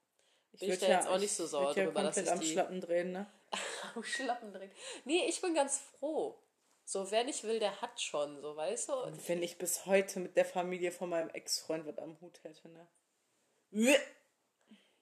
[0.53, 2.41] bin ich, würd da jetzt auch nicht so sauer würd ja drüber, dass ich am
[2.41, 3.31] die Schlappen drehen, ne?
[3.95, 4.71] am Schlappen drehen.
[5.05, 6.39] Nee, ich bin ganz froh.
[6.85, 8.95] So, wer nicht will, der hat schon, so, weißt du?
[8.95, 12.69] Und Wenn ich bis heute mit der Familie von meinem Ex-Freund was am Hut hätte,
[12.69, 12.89] ne?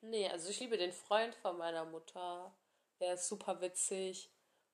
[0.03, 2.55] Nee, also ich liebe den Freund von meiner Mutter.
[3.01, 4.33] Der ist super witzig.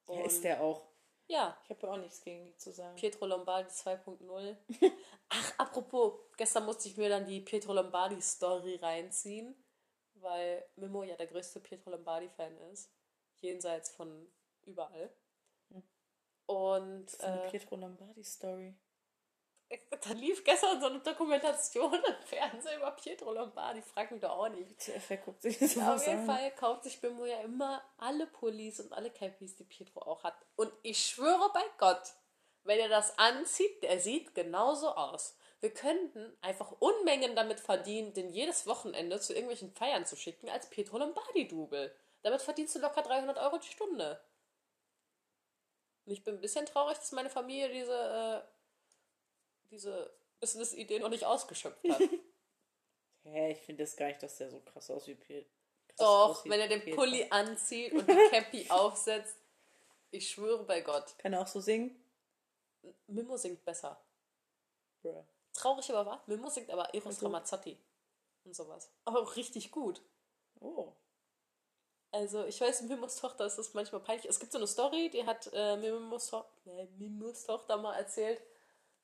[0.09, 0.87] Ja, ist der auch.
[1.29, 2.95] Ja, Ich habe ja auch nichts gegen die zu sagen.
[2.97, 4.57] Pietro Lombardi 2.0.
[5.29, 9.57] Ach, apropos, gestern musste ich mir dann die Pietro Lombardi Story reinziehen,
[10.14, 12.92] weil Mimo ja der größte Pietro Lombardi-Fan ist.
[13.40, 14.31] Jenseits von
[14.62, 15.12] überall.
[16.46, 18.74] Und Das ist eine äh, Pietro Lombardi-Story.
[20.09, 23.82] da lief gestern so eine Dokumentation im Fernsehen über Pietro Lombardi.
[23.82, 24.78] Frag mich doch auch nicht.
[24.78, 26.26] TF, guckt sich das Auf jeden an?
[26.26, 30.37] Fall kauft sich Bimbo ja immer alle Pullis und alle Cappies, die Pietro auch hat.
[30.56, 32.14] Und ich schwöre bei Gott,
[32.64, 35.37] wenn er das anzieht, der sieht genauso aus.
[35.61, 40.68] Wir könnten einfach Unmengen damit verdienen, den jedes Wochenende zu irgendwelchen Feiern zu schicken als
[40.68, 41.94] Pietro Lombardi-Double.
[42.22, 44.20] Damit verdienst du locker 300 Euro die Stunde.
[46.07, 51.25] Und ich bin ein bisschen traurig, dass meine Familie diese, äh, diese Business-Idee noch nicht
[51.25, 52.01] ausgeschöpft hat.
[53.25, 55.19] Hä, ich finde das gar nicht, dass der so krass aussieht.
[55.27, 56.95] krass Doch, aussieht wenn er den.
[56.95, 59.37] Pulli anzieht und die Cappy aufsetzt,
[60.12, 62.01] ich schwöre bei Gott, Kann er auch so singen?
[63.09, 64.01] Mimo singt besser.
[65.03, 65.25] Bruh.
[65.53, 67.77] Traurig aber wahr, Mimo singt aber Eros Also- Ramazzotti
[68.45, 68.92] und sowas.
[69.05, 70.01] Aber auch richtig gut.
[70.61, 70.92] Oh.
[72.16, 74.26] Also ich weiß, Mimos Tochter ist das manchmal peinlich.
[74.26, 78.40] Es gibt so eine Story, die hat äh, Mimos, to äh, Mimos Tochter mal erzählt.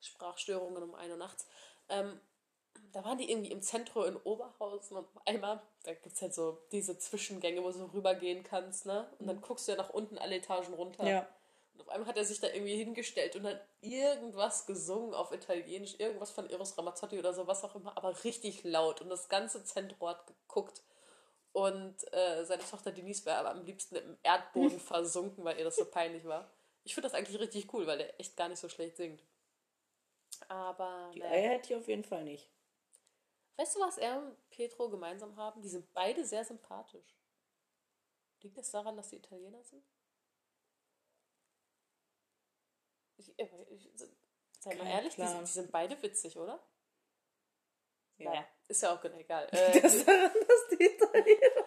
[0.01, 1.45] Sprachstörungen um 1 Uhr nachts.
[1.89, 2.19] Ähm,
[2.91, 6.33] da waren die irgendwie im Zentrum in Oberhausen und auf einmal, da gibt es halt
[6.33, 9.07] so diese Zwischengänge, wo du so rübergehen kannst, ne?
[9.19, 11.07] Und dann guckst du ja nach unten alle Etagen runter.
[11.07, 11.27] Ja.
[11.75, 15.99] Und auf einmal hat er sich da irgendwie hingestellt und dann irgendwas gesungen auf Italienisch,
[15.99, 19.01] irgendwas von Eros Ramazzotti oder so, was auch immer, aber richtig laut.
[19.01, 20.81] Und das ganze Zentrum hat geguckt.
[21.53, 25.77] Und äh, seine Tochter Denise wäre aber am liebsten im Erdboden versunken, weil ihr das
[25.77, 26.51] so peinlich war.
[26.83, 29.23] Ich finde das eigentlich richtig cool, weil er echt gar nicht so schlecht singt.
[30.47, 31.31] Aber Die naja.
[31.31, 32.49] Eier hätte ich auf jeden Fall nicht.
[33.57, 35.61] weißt du, was er und Pietro gemeinsam haben?
[35.63, 37.15] Die sind beide sehr sympathisch.
[38.43, 39.83] Liegt das daran, dass sie Italiener sind?
[43.17, 43.89] Ich, äh, ich,
[44.59, 46.59] sei mal ehrlich, die, sind- die sind beide witzig, oder?
[48.17, 48.29] Ja.
[48.31, 49.47] Naja, ist ja auch genau egal.
[49.51, 51.63] Äh, Das daran, dass die Italiener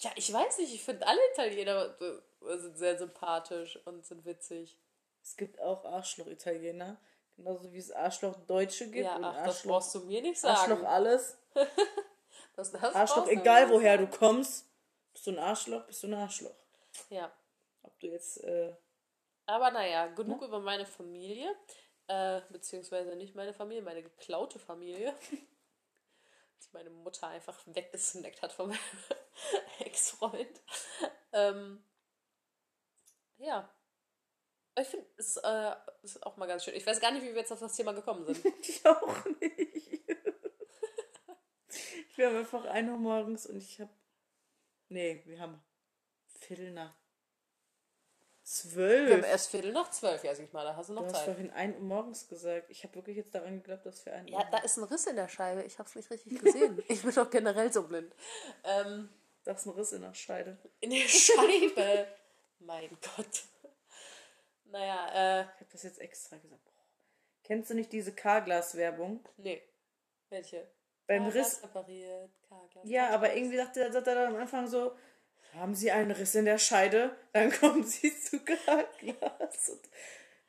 [0.00, 1.96] ja, ich weiß nicht, ich finde alle Italiener
[2.40, 4.78] sind sehr sympathisch und sind witzig.
[5.22, 7.00] Es gibt auch Arschloch-Italiener.
[7.36, 9.06] Genauso wie es Arschloch-Deutsche gibt.
[9.06, 10.72] Ja, ach, das Arschloch, brauchst du mir nicht sagen.
[10.72, 11.36] Arschloch alles.
[12.54, 14.10] Das, das Arschloch, egal woher sagen.
[14.10, 14.66] du kommst.
[15.12, 16.54] Bist du ein Arschloch, bist du ein Arschloch.
[17.08, 17.32] Ja,
[17.82, 18.74] Ob du jetzt, äh,
[19.46, 21.54] aber naja, genug über meine Familie.
[22.08, 25.14] Äh, beziehungsweise nicht meine Familie, meine geklaute Familie.
[26.64, 28.78] Die meine Mutter einfach weggesnackt hat von meinem
[29.80, 30.62] Ex-Freund.
[31.32, 31.84] Ähm,
[33.38, 33.72] ja.
[34.78, 36.74] Ich finde, es äh, ist auch mal ganz schön.
[36.74, 38.44] Ich weiß gar nicht, wie wir jetzt auf das Thema gekommen sind.
[38.62, 40.06] ich auch nicht.
[42.16, 43.90] wir haben einfach 1 Uhr morgens und ich habe.
[44.88, 45.62] Nee, wir haben
[46.26, 46.94] Viertel nach
[48.48, 49.08] zwölf.
[49.08, 51.14] Wir haben erst Viertel nach zwölf, ja, sag mal, da hast du Du noch hast
[51.16, 51.24] Zeit.
[51.26, 52.70] vorhin 1 Uhr morgens gesagt.
[52.70, 55.06] Ich habe wirklich jetzt daran geglaubt, dass wir 1 Uhr Ja, da ist ein Riss
[55.06, 55.62] in der Scheibe.
[55.64, 56.82] Ich hab's nicht richtig gesehen.
[56.88, 58.14] ich bin doch generell so blind.
[58.64, 59.08] Ähm,
[59.44, 60.56] Da ist ein Riss in der Scheide.
[60.80, 62.06] in der Scheibe.
[62.60, 63.42] mein Gott.
[64.64, 66.62] Naja, äh, Ich habe das jetzt extra gesagt.
[67.44, 69.26] Kennst du nicht diese K-Glas-Werbung?
[69.38, 69.62] nee.
[70.30, 70.68] Welche?
[71.06, 71.62] beim Karglas Riss.
[71.62, 72.30] repariert,
[72.84, 74.94] Ja, aber irgendwie sagt er, sagt er dann am Anfang so,
[75.54, 77.16] haben Sie einen Riss in der Scheide?
[77.32, 79.80] Dann kommen Sie zu Karglas und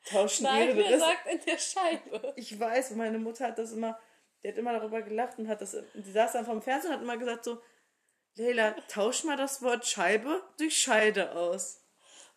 [0.04, 1.00] tauschen Nein, Ihren Riss.
[1.00, 2.32] sagt in der Scheibe?
[2.36, 3.98] Ich weiß, meine Mutter hat das immer,
[4.42, 7.02] die hat immer darüber gelacht und hat das, die saß dann vom Fernsehen und hat
[7.02, 7.60] immer gesagt so,
[8.36, 11.80] Leila, tausch mal das Wort Scheibe durch Scheide aus.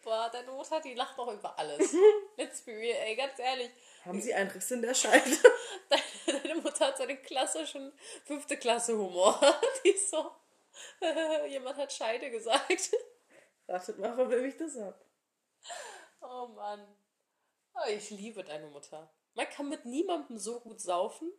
[0.01, 1.95] Boah, deine Mutter, die lacht doch über alles.
[2.37, 3.69] Let's be real, ey, ganz ehrlich.
[4.03, 5.23] Haben Sie einen Riss in der Scheide?
[5.89, 7.93] Deine, deine Mutter hat so den klassischen
[8.25, 9.39] fünfte Klasse Humor.
[9.85, 10.29] Die ist so,
[11.47, 12.91] jemand hat Scheide gesagt.
[13.67, 15.05] Ratet mal, wem ich das hab.
[16.21, 16.85] Oh Mann.
[17.75, 19.11] Oh, ich liebe deine Mutter.
[19.33, 21.31] Man kann mit niemandem so gut saufen.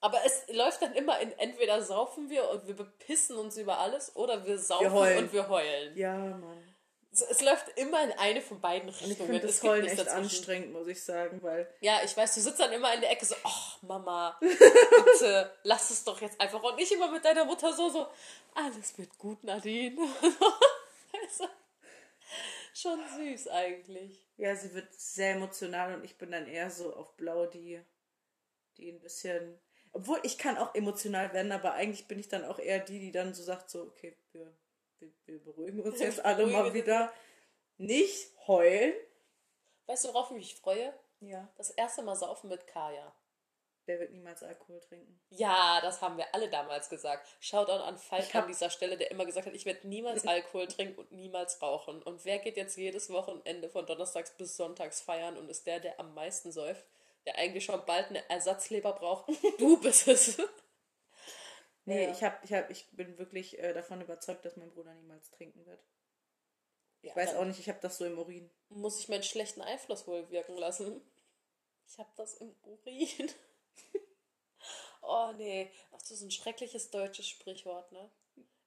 [0.00, 4.16] Aber es läuft dann immer in entweder saufen wir und wir bepissen uns über alles
[4.16, 5.24] oder wir saufen heulen.
[5.24, 5.96] und wir heulen.
[5.96, 6.69] Ja, Mann.
[7.12, 9.30] Es, läuft immer in eine von beiden Und ich Richtungen.
[9.30, 10.16] finde das Heulen echt dazwischen.
[10.18, 13.26] anstrengend, muss ich sagen, weil Ja, ich weiß, du sitzt dann immer in der Ecke
[13.26, 16.62] so, ach Mama, bitte, lass es doch jetzt einfach.
[16.62, 18.06] Und ich immer mit deiner Mutter so, so,
[18.54, 19.96] alles wird gut, Nadine.
[21.22, 21.48] also,
[22.74, 24.26] schon süß eigentlich.
[24.36, 27.82] ja, sie wird sehr emotional und ich bin dann eher so auf Blau, die,
[28.76, 29.58] die ein bisschen.
[29.92, 33.10] Obwohl ich kann auch emotional werden, aber eigentlich bin ich dann auch eher die, die
[33.10, 34.54] dann so sagt, so, okay, wir,
[35.00, 37.12] wir, wir beruhigen uns jetzt alle mal wieder.
[37.78, 38.94] Nicht heulen.
[39.86, 40.92] Weißt du, worauf ich mich freue?
[41.20, 41.48] Ja.
[41.56, 43.12] Das erste Mal saufen mit Kaya.
[43.86, 45.20] Der wird niemals Alkohol trinken.
[45.30, 47.28] Ja, das haben wir alle damals gesagt.
[47.40, 51.00] Shoutout an Falk an dieser Stelle, der immer gesagt hat, ich werde niemals Alkohol trinken
[51.00, 52.02] und niemals rauchen.
[52.02, 55.98] Und wer geht jetzt jedes Wochenende von Donnerstags bis Sonntags feiern und ist der, der
[55.98, 56.84] am meisten säuft,
[57.26, 59.28] der eigentlich schon bald eine Ersatzleber braucht?
[59.58, 60.38] Du bist es.
[61.84, 62.10] Nee, Ja.
[62.10, 65.64] ich, hab, ich, hab, ich bin wirklich äh, davon überzeugt, dass mein Bruder niemals trinken
[65.66, 65.82] wird.
[67.02, 68.50] Ich Ja, weiß dann auch nicht, ich habe das so im Urin.
[68.68, 71.00] Muss ich meinen schlechten Einfluss wohl wirken lassen?
[71.88, 73.30] Ich habe das im Urin.
[75.02, 78.10] oh nee, das ist ein schreckliches deutsches Sprichwort, ne?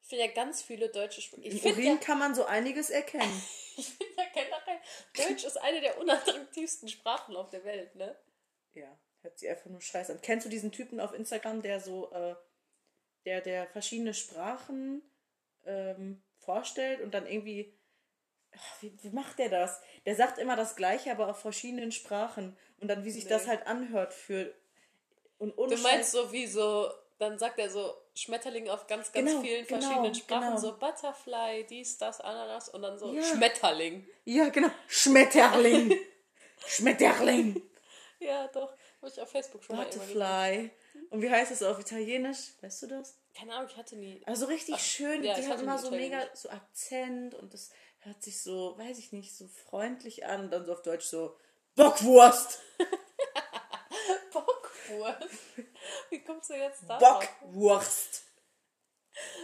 [0.01, 1.49] Ich finde ja ganz viele deutsche Sprichwörter.
[1.51, 3.43] Im Ich finde Urin ja, kann man so einiges erkennen.
[3.77, 4.81] ich find ja generell,
[5.15, 8.17] Deutsch ist eine der unattraktivsten Sprachen auf der Welt, ne?
[8.73, 10.21] Ja, hört sich einfach nur scheiße an.
[10.21, 12.35] Kennst du diesen Typen auf Instagram, der so, äh,
[13.25, 15.01] der, der verschiedene Sprachen
[15.65, 17.73] ähm, vorstellt und dann irgendwie,
[18.55, 19.81] ach, wie, wie macht der das?
[20.05, 23.29] Der sagt immer das Gleiche, aber auf verschiedenen Sprachen und dann wie sich Nee.
[23.29, 24.53] das halt anhört für
[25.37, 29.41] und Du meinst so wie so, dann sagt er so Schmetterling auf ganz, ganz Genau,
[29.41, 30.57] vielen genau, verschiedenen Sprachen, genau.
[30.57, 33.21] so Butterfly, dies, das, Ananas und dann so Ja.
[33.23, 34.07] Schmetterling.
[34.23, 34.69] Ja, genau.
[34.87, 35.93] Schmetterling.
[36.67, 37.61] Schmetterling.
[38.19, 38.71] Ja, doch.
[39.01, 40.13] Habe ich auf Facebook schon mal immer gesehen.
[40.13, 40.71] Butterfly.
[41.09, 42.53] Und wie heißt es auf Italienisch?
[42.61, 43.19] Weißt du das?
[43.35, 44.21] Keine Ahnung, ich hatte nie.
[44.25, 45.23] Also richtig schön.
[45.23, 49.11] ja, die hat immer so mega so Akzent und das hört sich so, weiß ich
[49.11, 51.37] nicht, so freundlich an und dann so auf Deutsch so
[51.75, 52.61] Bockwurst.
[54.33, 55.29] Bockwurst.
[56.09, 56.97] Wie kommst du jetzt da?
[56.97, 58.23] Bockwurst.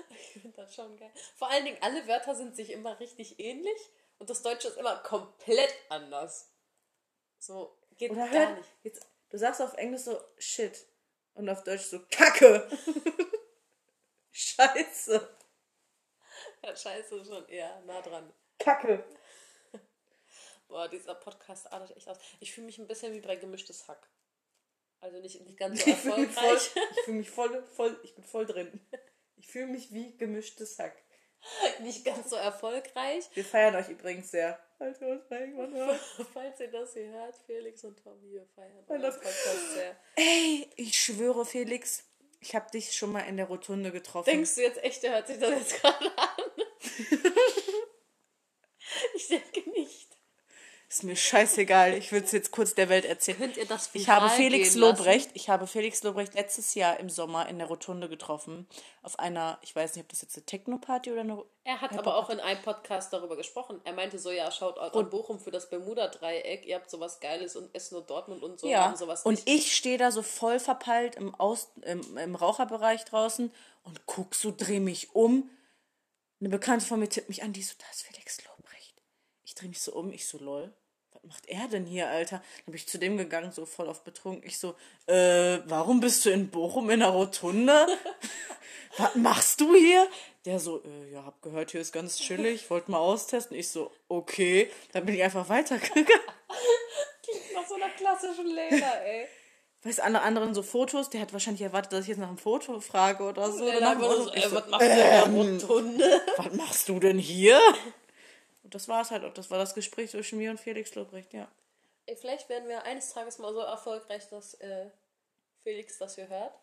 [0.09, 1.11] Ich finde das schon geil.
[1.35, 3.77] Vor allen Dingen, alle Wörter sind sich immer richtig ähnlich
[4.17, 6.51] und das Deutsche ist immer komplett anders.
[7.37, 8.69] So, geht Oder gar hört, nicht.
[8.83, 10.88] jetzt, du sagst auf Englisch so Shit
[11.39, 12.69] und auf Deutsch so Kacke.
[14.31, 15.37] Scheiße.
[16.63, 18.31] Ja, scheiße, schon eher nah dran.
[18.59, 19.05] Kacke.
[20.67, 22.19] Boah, dieser Podcast artet echt aus.
[22.41, 24.09] Ich fühle mich ein bisschen wie bei gemischtes Hack.
[24.99, 26.71] Also nicht, nicht ganz so Ich fühle mich, voll, erfolgreich.
[26.91, 28.87] ich fühl mich voll, voll, ich bin voll drin.
[29.37, 31.01] Ich fühle mich wie gemischtes Hack.
[31.81, 33.25] nicht ganz so erfolgreich.
[33.33, 34.59] Wir feiern euch übrigens sehr.
[34.77, 35.99] Falls ihr uns mal irgendwann hört.
[36.33, 39.95] Falls ihr das hier hört, Felix und Tommy, wir feiern love- Podcast sehr.
[40.15, 42.03] Ey, ich schwöre, Felix,
[42.41, 44.29] ich habe dich schon mal in der Rotunde getroffen.
[44.29, 46.29] Denkst du jetzt echt, der hört sich das jetzt gerade an?
[49.15, 50.07] ich denke nicht.
[50.99, 51.93] Ist mir scheißegal.
[51.93, 53.37] Ich will es jetzt kurz der Welt erzählen.
[53.37, 54.97] Könnt ihr das Ich habe Felix lassen?
[54.97, 58.67] Lobrecht, ich habe Felix Lobrecht letztes Jahr im Sommer in der Rotunde getroffen.
[59.01, 61.41] Auf einer, ich weiß nicht, ob das jetzt eine Techno-Party oder eine.
[61.63, 63.79] Er hat aber auch in einem Podcast darüber gesprochen.
[63.85, 66.65] Er meinte so, ja, schaut an Bochum für das Bermuda-Dreieck.
[66.65, 69.47] Ihr habt sowas Geiles und Essen und Dortmund und so Ja, haben sowas und nicht.
[69.49, 74.53] ich stehe da so voll verpeilt im, Aus, im, im Raucherbereich draußen und guck so,
[74.55, 75.49] dreh mich um.
[76.41, 79.01] Eine Bekannte von mir tippt mich an, die so, da ist Felix Lobrecht.
[79.45, 80.73] Ich drehe mich so um, ich so, lol.
[81.23, 82.37] Was macht er denn hier, Alter?
[82.37, 84.43] Dann bin ich zu dem gegangen, so voll auf betrunken.
[84.47, 84.75] Ich so,
[85.07, 87.87] äh, warum bist du in Bochum in der Rotunde?
[88.97, 90.07] Was machst du hier?
[90.45, 93.55] Der so, äh, ja, hab gehört, hier ist ganz chillig, wollte mal austesten.
[93.57, 94.71] Ich so, okay.
[94.93, 96.07] Dann bin ich einfach weitergegangen.
[97.53, 99.27] Nach so einer klassischen Leder, ey.
[99.83, 102.79] Weißt alle anderen so Fotos, der hat wahrscheinlich erwartet, dass ich jetzt nach einem Foto
[102.81, 103.63] frage oder so.
[103.63, 106.21] oder Der nach lag einem so, so, was machst du in der Rotunde?
[106.37, 107.59] was machst du denn hier?
[108.69, 109.33] Und das war es halt auch.
[109.33, 111.51] Das war das Gespräch zwischen mir und Felix Lobrecht, ja.
[112.17, 114.91] Vielleicht werden wir eines Tages mal so erfolgreich, dass äh,
[115.63, 116.53] Felix das hier hört.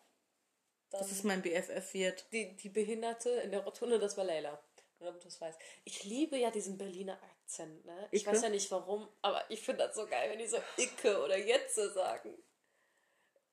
[0.89, 2.31] dass es mein BFF wird.
[2.31, 4.57] Die, die Behinderte in der Rotunde, das war Leila.
[4.99, 5.59] Damit du es weißt.
[5.83, 8.07] Ich liebe ja diesen Berliner Akzent, ne?
[8.11, 8.31] Ich Icke?
[8.31, 11.37] weiß ja nicht warum, aber ich finde das so geil, wenn die so Icke oder
[11.37, 12.33] Jetze sagen.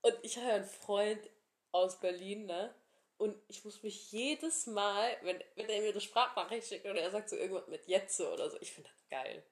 [0.02, 1.28] Und ich habe ja einen Freund
[1.72, 2.72] aus Berlin, ne?
[3.16, 7.11] Und ich muss mich jedes Mal, wenn, wenn er mir eine Sprachnachricht schickt oder er
[7.11, 9.44] sagt so irgendwas mit Jetze oder so, ich finde das geil.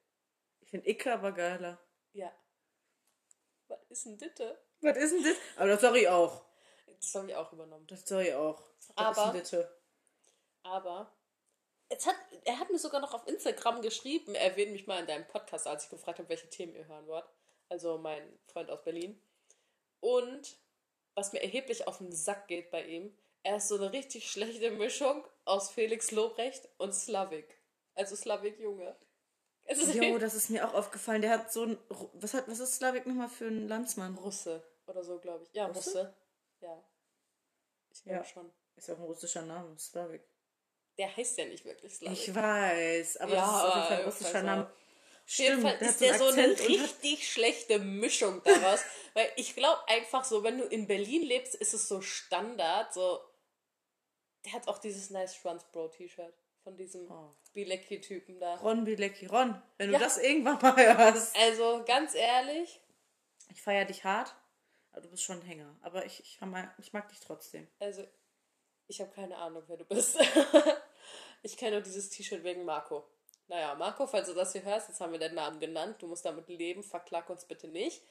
[0.60, 1.78] Ich finde Icke aber geiler.
[2.12, 2.32] Ja.
[3.68, 4.58] Was ist denn Ditte?
[4.80, 5.36] Was ist denn das?
[5.56, 6.44] Aber das ich auch.
[7.00, 7.86] Das habe ich auch übernommen.
[7.86, 8.62] Das ich auch.
[8.96, 9.70] Was Aber- ist denn das?
[10.64, 11.12] Aber
[11.90, 15.26] jetzt hat, er hat mir sogar noch auf Instagram geschrieben, erwähne mich mal in deinem
[15.26, 17.24] Podcast, als ich gefragt habe, welche Themen ihr hören wollt.
[17.68, 19.20] Also mein Freund aus Berlin.
[20.00, 20.56] Und
[21.14, 24.70] was mir erheblich auf den Sack geht bei ihm, er ist so eine richtig schlechte
[24.70, 27.58] Mischung aus Felix Lobrecht und Slavik.
[27.94, 28.96] Also Slavik Junge.
[29.92, 31.22] Jo, das ist mir auch aufgefallen.
[31.22, 31.78] Der hat so ein.
[32.14, 34.16] Was, hat, was ist Slavik nochmal für ein Landsmann?
[34.16, 35.54] Russe oder so, glaube ich.
[35.54, 35.78] Ja, Russe?
[35.78, 36.14] Russe.
[36.60, 36.84] Ja.
[37.90, 38.24] Ich glaube Ja.
[38.24, 38.52] schon.
[38.76, 40.22] Ist auch ein russischer Name, Slavik.
[40.98, 42.18] Der heißt ja nicht wirklich Slavik.
[42.18, 44.72] Ich weiß, aber Ja, das ist auf jeden Fall ein russischer Name.
[45.24, 48.80] Auf jeden Fall ist der so eine richtig schlechte Mischung daraus.
[49.14, 52.92] weil ich glaube einfach so, wenn du in Berlin lebst, ist es so Standard.
[52.92, 53.20] So,
[54.44, 57.30] der hat auch dieses Nice Runs Bro T-Shirt von diesem Oh.
[57.52, 58.54] Bilecki-Typen da.
[58.56, 59.26] Ron Bilecki.
[59.26, 59.98] Ron, wenn du Ja.
[59.98, 61.36] das irgendwann mal hörst.
[61.36, 62.80] Also ganz ehrlich,
[63.50, 64.34] Ich feiere dich hart,
[64.92, 65.76] aber du bist schon ein Hänger.
[65.82, 67.68] Aber ich, ich, mag, ich mag dich trotzdem.
[67.78, 68.04] also
[68.88, 70.18] ich habe keine Ahnung, wer du bist.
[71.42, 73.04] ich kenne nur dieses T-Shirt wegen Marco.
[73.48, 75.96] Naja, Marco, falls du das hier hörst, jetzt haben wir deinen Namen genannt.
[76.00, 78.02] Du musst damit leben, verklag uns bitte nicht.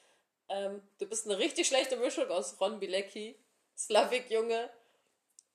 [0.50, 3.36] Ähm, du bist eine richtig schlechte Mischung aus Ron Bilecki,
[3.78, 4.70] Slavik Junge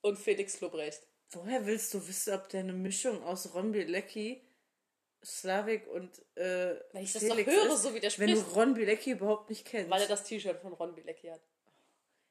[0.07, 1.01] und Felix Lobrecht.
[1.31, 4.41] Woher willst du wissen, ob der eine Mischung aus Ron Bilecki,
[5.23, 8.39] Slavik und äh, Weil ich das Felix doch höre, ist, so wie der wenn du
[8.39, 8.55] spricht.
[8.55, 9.89] Ron Bilecki überhaupt nicht kennst?
[9.89, 11.41] Weil er das T-Shirt von Ron Bilecki hat.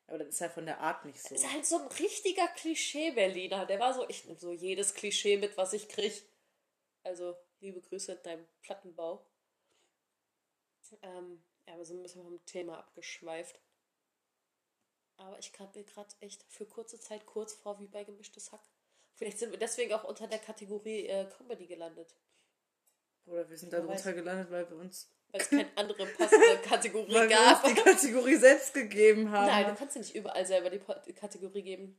[0.07, 1.35] aber das ist ja von der Art nicht so.
[1.35, 3.67] Ist halt so ein richtiger Klischee-Berliner.
[3.67, 6.13] Der war so, ich nehme so jedes Klischee mit, was ich krieg.
[7.03, 9.27] Also, liebe Grüße in deinem Plattenbau.
[11.03, 13.61] Ähm, ja, aber so ein bisschen vom Thema abgeschweift.
[15.19, 18.61] Aber ich kam mir gerade echt für kurze Zeit kurz vor wie bei gemischtes Hack.
[19.15, 22.15] Vielleicht sind wir deswegen auch unter der Kategorie äh, Comedy gelandet.
[23.25, 27.15] Oder wir sind da drunter gelandet, weil wir uns, Weil es keine andere passende Kategorie
[27.15, 27.65] weil wir gab.
[27.65, 29.47] uns die Kategorie selbst gegeben haben.
[29.47, 31.99] Nein, du kannst dir nicht überall selber die Kategorie geben.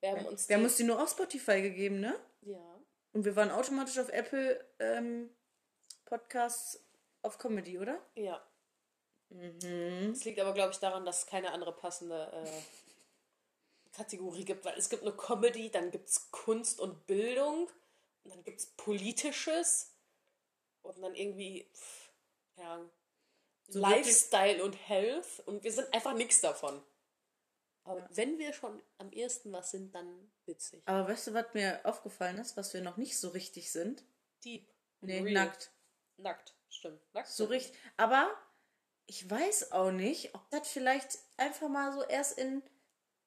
[0.00, 2.14] Wir haben uns wir haben die- uns die nur auf Spotify gegeben, ne?
[2.42, 2.78] Ja.
[3.12, 5.34] Und wir waren automatisch auf Apple ähm,
[6.04, 6.86] Podcasts
[7.22, 7.98] auf Comedy, oder?
[8.14, 8.46] Ja.
[9.30, 10.12] Mhm.
[10.12, 14.78] Es liegt aber, glaube ich, daran, dass es keine andere passende äh, Kategorie gibt, weil
[14.78, 17.68] es gibt eine Comedy, dann gibt es Kunst und Bildung,
[18.26, 19.94] und dann gibt es Politisches
[20.82, 22.10] und dann irgendwie pff,
[22.56, 22.80] ja,
[23.68, 26.82] So Lifestyle und Health und wir sind einfach nichts davon.
[27.84, 30.82] Aber wenn wir schon am ehesten was sind, dann witzig.
[30.86, 34.02] Aber weißt du, was mir aufgefallen ist, was wir noch nicht so richtig sind?
[34.42, 34.68] Deep.
[35.02, 35.32] Nee, real.
[35.32, 35.70] nackt.
[36.16, 37.00] Nackt, stimmt.
[37.14, 37.78] Nackt So richtig.
[37.96, 38.36] Aber
[39.06, 42.62] ich weiß auch nicht, ob das vielleicht einfach mal so erst in,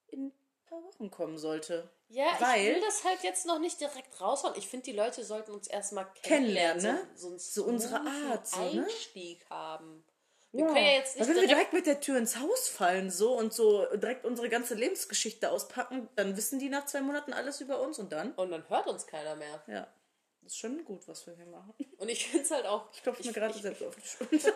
[0.08, 0.34] in ein
[0.68, 1.90] paar Wochen kommen sollte.
[2.10, 4.56] Ja, Weil- ich will das halt jetzt noch nicht direkt raushauen.
[4.58, 7.10] Ich finde, die Leute sollten uns erstmal Kennenlernen, kennenlernen.
[7.12, 7.18] ne?
[7.18, 8.84] So, so, So unsere Art, so, ne?
[8.84, 10.04] Einstieg haben.
[10.52, 11.52] Wir können ja jetzt nicht wenn wir direkt...
[11.52, 16.10] direkt mit der Tür ins Haus fallen so und so direkt unsere ganze Lebensgeschichte auspacken,
[16.16, 18.32] dann wissen die nach zwei Monaten alles über uns und dann?
[18.34, 19.64] Und dann hört uns keiner mehr.
[19.68, 19.88] Ja.
[20.42, 21.76] Das ist schon gut, was wir hier machen.
[22.00, 22.92] Und ich finde es halt auch...
[22.92, 24.54] Ich klopfe mir gerade selbst auf die Schulter.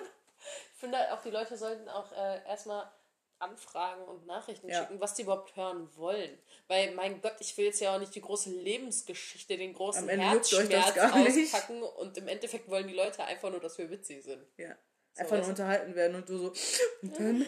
[0.84, 2.91] Ich finde halt auch, die Leute sollten auch äh, erstmal
[3.39, 4.82] anfragen und Nachrichten Ja.
[4.82, 6.38] schicken, was die überhaupt hören wollen.
[6.67, 10.93] Weil, mein Gott, ich will jetzt ja auch nicht die große Lebensgeschichte, den großen Herzschmerz
[10.93, 11.54] gar nicht.
[11.54, 14.46] auspacken und im Endeffekt wollen die Leute einfach nur, dass wir witzig sind.
[14.58, 14.76] Ja.
[15.15, 15.52] Einfach nur weißt du?
[15.52, 16.54] unterhalten werden und du so.
[17.02, 17.48] Und dann.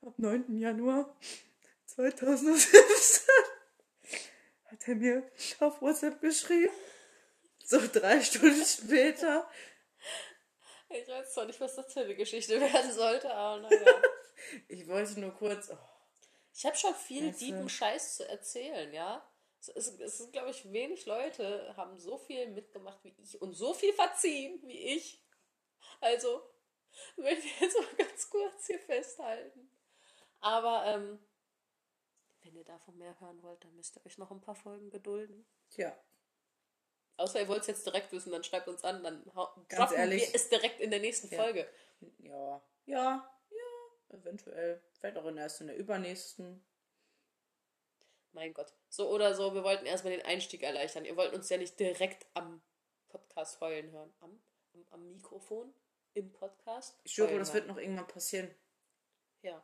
[0.00, 0.56] Am 9.
[0.58, 1.14] Januar
[1.84, 3.28] 2017
[4.70, 6.72] hat er mir auf WhatsApp geschrieben.
[7.62, 9.46] So drei Stunden später.
[10.90, 14.02] Ich weiß zwar nicht, was das für eine Geschichte werden sollte, aber naja.
[14.68, 15.70] Ich wollte nur kurz.
[15.70, 15.76] Oh,
[16.54, 17.44] Ich habe schon viel Weißt du?
[17.44, 19.26] tiefen Scheiß zu erzählen, ja.
[19.60, 23.52] Es ist, es ist glaube ich, wenig Leute haben so viel mitgemacht wie ich und
[23.52, 25.22] so viel verziehen wie ich.
[26.00, 26.42] Also,
[27.16, 29.70] möchte ich jetzt mal ganz kurz hier festhalten.
[30.40, 31.22] Aber, ähm,
[32.42, 35.46] wenn ihr davon mehr hören wollt, dann müsst ihr euch noch ein paar Folgen gedulden.
[35.68, 35.94] tja.
[37.20, 39.22] Außer ihr wollt es jetzt direkt wissen, dann schreibt uns an, dann
[39.68, 40.22] Ganz ehrlich.
[40.22, 41.42] wir es direkt in der nächsten Ja.
[41.42, 41.68] Folge.
[42.18, 42.62] Ja.
[42.86, 43.30] Ja.
[43.50, 44.16] Ja.
[44.16, 44.82] Eventuell.
[44.98, 46.64] Vielleicht auch in der ersten, in der übernächsten.
[48.32, 48.72] Mein Gott.
[48.88, 51.04] So oder so, wir wollten erstmal den Einstieg erleichtern.
[51.04, 52.62] Ihr wollt uns ja nicht direkt am
[53.08, 54.14] Podcast heulen hören.
[54.20, 54.40] Am,
[54.72, 55.74] am, am Mikrofon?
[56.14, 56.98] Im Podcast?
[57.04, 58.52] Ich schwöre, das wird noch irgendwann passieren.
[59.42, 59.62] Ja.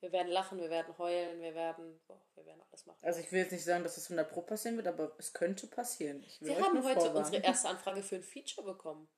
[0.00, 2.98] Wir werden lachen, wir werden heulen, wir werden, boah, wir werden alles machen.
[3.02, 5.66] Also ich will jetzt nicht sagen, dass das 100 Pro passieren wird, aber es könnte
[5.66, 6.24] passieren.
[6.40, 7.16] Wir haben heute vorwarnen.
[7.16, 9.08] unsere erste Anfrage für ein Feature bekommen.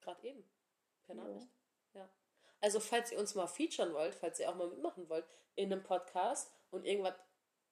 [0.00, 0.44] Gerade eben.
[1.06, 1.46] Per Nachricht.
[1.92, 2.10] Ja.
[2.60, 5.82] Also, falls ihr uns mal featuren wollt, falls ihr auch mal mitmachen wollt in einem
[5.84, 7.14] Podcast und irgendwas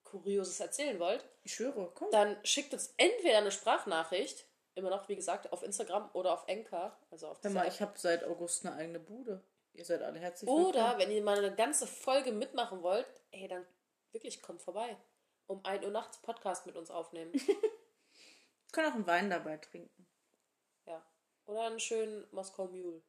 [0.05, 2.11] Kurioses erzählen wollt, Ich schwöre, komm.
[2.11, 6.99] dann schickt uns entweder eine Sprachnachricht, immer noch, wie gesagt, auf Instagram oder auf Enka,
[7.11, 9.43] also auf Hör mal, ich habe seit August eine eigene Bude.
[9.75, 10.99] Ihr seid alle herzlich Oder willkommen.
[10.99, 13.67] wenn ihr mal eine ganze Folge mitmachen wollt, ey, dann
[14.13, 14.97] wirklich kommt vorbei.
[15.47, 17.33] Um 1 Uhr nachts Podcast mit uns aufnehmen.
[18.73, 20.07] Kann auch einen Wein dabei trinken.
[20.87, 21.05] ja.
[21.47, 23.03] Oder einen schönen Moskau Mule.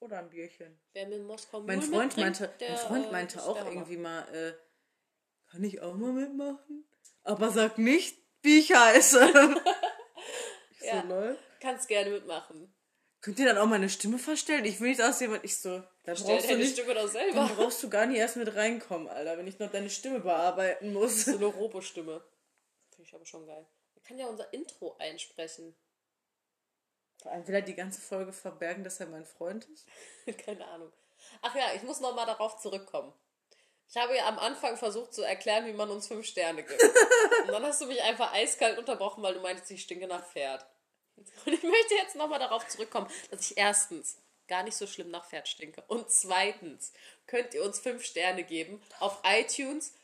[0.00, 0.78] Oder ein Bierchen.
[0.92, 3.96] Wer mir Moskau Mule Mein Freund mitbringt, meinte, der, mein Freund äh, meinte auch irgendwie
[3.96, 4.52] mal, äh,
[5.50, 6.88] kann ich auch mal mitmachen?
[7.22, 9.20] Aber sag nicht, wie ich heiße.
[10.80, 11.04] ich Ja.
[11.08, 11.36] so.
[11.60, 12.72] Kannst gerne mitmachen.
[13.20, 14.64] Könnt ihr dann auch meine Stimme verstellen?
[14.64, 17.10] Ich will nicht aussehen, weil ich so, da brauchst du deine nicht, Stimme doch dann
[17.10, 17.50] selber.
[17.56, 21.24] brauchst du gar nicht erst mit reinkommen, Alter, wenn ich noch deine Stimme bearbeiten muss.
[21.24, 22.22] So eine Robostimme.
[22.90, 23.66] Finde ich aber schon geil.
[23.96, 25.74] Er kann ja unser Intro einsprechen.
[27.20, 29.86] Vor allem will er die ganze Folge verbergen, dass er mein Freund ist.
[30.44, 30.92] Keine Ahnung.
[31.42, 33.12] Ach ja, ich muss nochmal darauf zurückkommen.
[33.88, 36.82] Ich habe ja am Anfang versucht zu erklären, wie man uns fünf Sterne gibt.
[37.42, 40.64] Und dann hast du mich einfach eiskalt unterbrochen, weil du meintest, ich stinke nach Pferd.
[41.46, 45.28] Und ich möchte jetzt nochmal darauf zurückkommen, dass ich erstens gar nicht so schlimm nach
[45.28, 45.82] Pferd stinke.
[45.88, 46.92] Und zweitens
[47.26, 49.94] könnt ihr uns fünf Sterne geben auf iTunes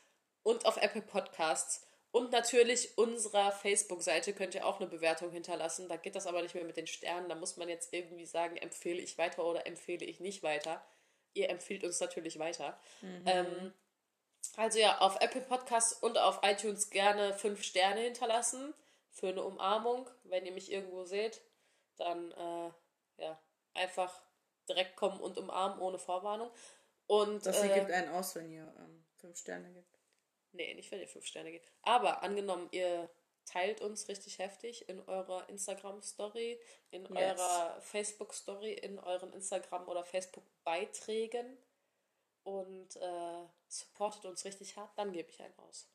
[0.43, 1.87] und auf Apple Podcasts.
[2.13, 5.89] Und natürlich unserer Facebook-Seite könnt ihr auch eine Bewertung hinterlassen.
[5.89, 7.29] Da geht das aber nicht mehr mit den Sternen.
[7.29, 10.85] Da muss man jetzt irgendwie sagen, empfehle ich weiter oder empfehle ich nicht weiter.
[11.33, 12.79] Ihr empfiehlt uns natürlich weiter.
[13.27, 13.73] Ähm,
[14.57, 18.73] also ja, auf Apple Podcasts und auf iTunes gerne fünf Sterne hinterlassen
[19.15, 20.09] für eine Umarmung.
[20.25, 21.41] Wenn ihr mich irgendwo seht,
[21.97, 22.71] dann äh,
[23.23, 23.41] ja,
[23.73, 24.21] einfach
[24.69, 26.51] direkt kommen und umarmen ohne Vorwarnung.
[27.07, 29.99] Und Das äh, ergibt einen aus, wenn ihr ähm, fünf Sterne gibt.
[30.53, 31.71] Nee, nicht wenn ihr fünf Sterne gebt.
[31.83, 33.11] Aber angenommen, ihr
[33.45, 36.61] teilt uns richtig heftig in eurer Instagram-Story,
[36.91, 37.39] in Yes.
[37.41, 41.59] eurer Facebook-Story, in euren Instagram- oder Facebook-Beiträgen
[42.45, 45.91] und äh, supportet uns richtig hart, dann gebe ich einen aus.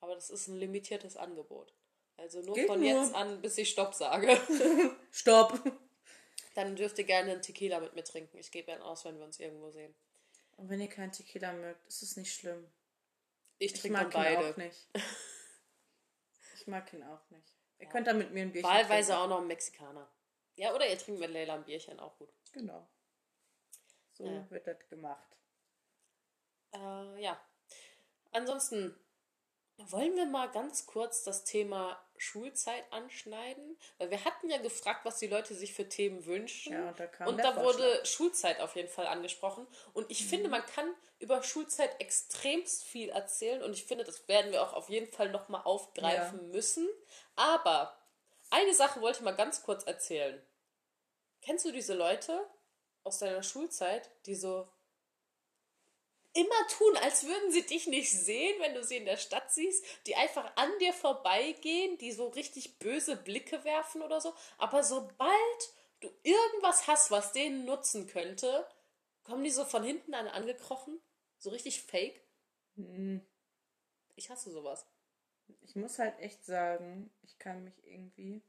[0.00, 1.74] Aber das ist ein limitiertes Angebot.
[2.18, 2.88] Also nur Geht von nur.
[2.88, 4.38] jetzt an, bis ich Stopp sage.
[5.12, 5.58] Stopp!
[6.54, 8.36] dann dürft ihr gerne einen Tequila mit mir trinken.
[8.38, 9.94] Ich gebe einen aus, wenn wir uns irgendwo sehen.
[10.56, 12.68] Und wenn ihr keinen Tequila mögt, ist es nicht schlimm.
[13.58, 14.50] Ich Ich trinke dann mag ihn beide.
[14.52, 14.88] auch nicht.
[16.54, 17.54] Ich mag ihn auch nicht.
[17.78, 19.22] Ihr könnt dann mit mir ein Bierchen Wahlweise trinken.
[19.22, 20.10] auch noch einen Mexikaner.
[20.56, 22.28] Ja, oder ihr trinkt mit Leila ein Bierchen, auch gut.
[22.52, 22.86] Genau.
[24.12, 24.50] So Ja.
[24.50, 25.36] wird das gemacht.
[26.74, 27.40] Äh, ja.
[28.32, 28.98] Ansonsten
[29.78, 35.18] wollen wir mal ganz kurz das Thema Schulzeit anschneiden, weil wir hatten ja gefragt, was
[35.18, 36.72] die Leute sich für Themen wünschen.
[36.72, 39.66] Ja, und da kam und da wurde Schulzeit auf jeden Fall angesprochen.
[39.92, 44.52] Und ich finde, man kann über Schulzeit extremst viel erzählen und ich finde, das werden
[44.52, 46.88] wir auch auf jeden Fall nochmal aufgreifen müssen.
[47.36, 47.96] Aber
[48.50, 50.40] eine Sache wollte ich mal ganz kurz erzählen.
[51.42, 52.46] Kennst du diese Leute
[53.04, 54.68] aus deiner Schulzeit, die so
[56.38, 59.84] immer tun, als würden sie dich nicht sehen, wenn du sie in der Stadt siehst,
[60.06, 65.74] die einfach an dir vorbeigehen, die so richtig böse Blicke werfen oder so, aber sobald
[66.00, 68.66] du irgendwas hast, was denen nutzen könnte,
[69.24, 71.00] kommen die so von hinten an angekrochen,
[71.38, 72.22] so richtig fake.
[72.76, 73.26] Hm,
[74.16, 74.86] Ich hasse sowas.
[75.62, 78.42] Ich muss halt echt sagen, ich kann mich irgendwie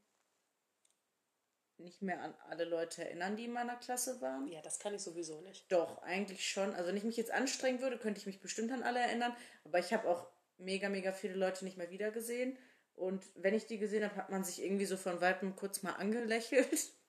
[1.80, 4.46] nicht mehr an alle Leute erinnern, die in meiner Klasse waren.
[4.48, 5.70] Ja, das kann ich sowieso nicht.
[5.72, 6.74] Doch, eigentlich schon.
[6.74, 9.34] Also wenn ich mich jetzt anstrengen würde, könnte ich mich bestimmt an alle erinnern.
[9.64, 10.26] Aber ich habe auch
[10.58, 12.56] mega, mega viele Leute nicht mehr wiedergesehen.
[12.94, 15.92] Und wenn ich die gesehen habe, hat man sich irgendwie so von Weitem kurz mal
[15.94, 16.68] angelächelt.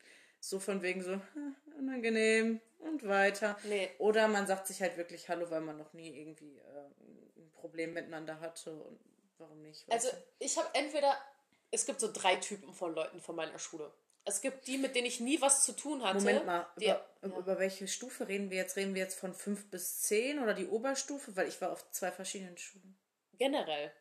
[0.44, 3.58] So von wegen so, "Hm, unangenehm und weiter.
[3.64, 3.92] Nee.
[4.00, 7.94] Oder man sagt sich halt wirklich Hallo, weil man noch nie irgendwie äh, ein Problem
[7.94, 8.72] miteinander hatte.
[8.74, 9.00] Und
[9.38, 9.86] warum nicht?
[9.92, 10.10] Also,
[10.40, 11.16] ich habe entweder,
[11.70, 13.94] es gibt so drei Typen von Leuten von meiner Schule.
[14.24, 16.20] Es gibt die, mit denen ich nie was zu tun hatte.
[16.20, 17.38] Moment mal, die, über, ja.
[17.38, 18.76] über welche Stufe reden wir jetzt?
[18.76, 21.36] Reden wir jetzt von 5 bis 10 oder die Oberstufe?
[21.36, 22.98] Weil ich war auf zwei verschiedenen Schulen.
[23.34, 23.92] Generell.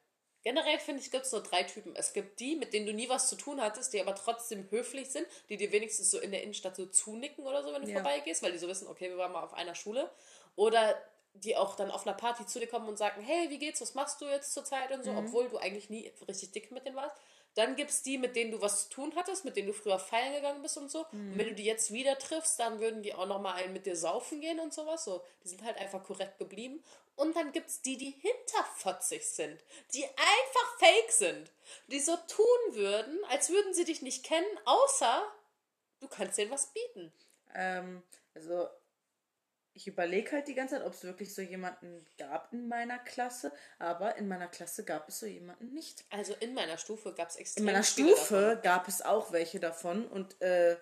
[0.42, 1.94] Generell finde ich, gibt es nur drei Typen.
[1.96, 5.10] Es gibt die, mit denen du nie was zu tun hattest, die aber trotzdem höflich
[5.10, 7.96] sind, die dir wenigstens so in der Innenstadt so zunicken oder so, wenn du Ja.
[7.96, 10.10] vorbeigehst, weil die so wissen, okay, wir waren mal auf einer Schule.
[10.56, 10.96] Oder
[11.34, 13.94] die auch dann auf einer Party zu dir kommen und sagen, hey, wie geht's, was
[13.94, 16.96] machst du jetzt zur Zeit und so, obwohl du eigentlich nie richtig dick mit denen
[16.96, 17.16] warst.
[17.61, 19.98] Dann gibt es die, mit denen du was zu tun hattest, mit denen du früher
[19.98, 21.04] feiern gegangen bist und so.
[21.12, 23.96] Und wenn du die jetzt wieder triffst, dann würden die auch nochmal einen mit dir
[23.96, 25.04] saufen gehen und sowas.
[25.04, 26.82] So, die sind halt einfach korrekt geblieben.
[27.16, 31.52] Und dann gibt es die, die hinterfotzig sind, die einfach fake sind,
[31.88, 35.30] die so tun würden, als würden sie dich nicht kennen, außer
[36.00, 37.12] du kannst denen was bieten.
[37.54, 38.02] Ähm,
[38.34, 38.70] also
[39.72, 43.52] ich überlege halt die ganze Zeit, ob es wirklich so jemanden gab in meiner Klasse,
[43.78, 46.04] aber in meiner Klasse gab es so jemanden nicht.
[46.10, 48.62] Also in meiner Stufe gab es extrem In meiner Stufe davon.
[48.62, 50.76] gab es auch welche davon und äh,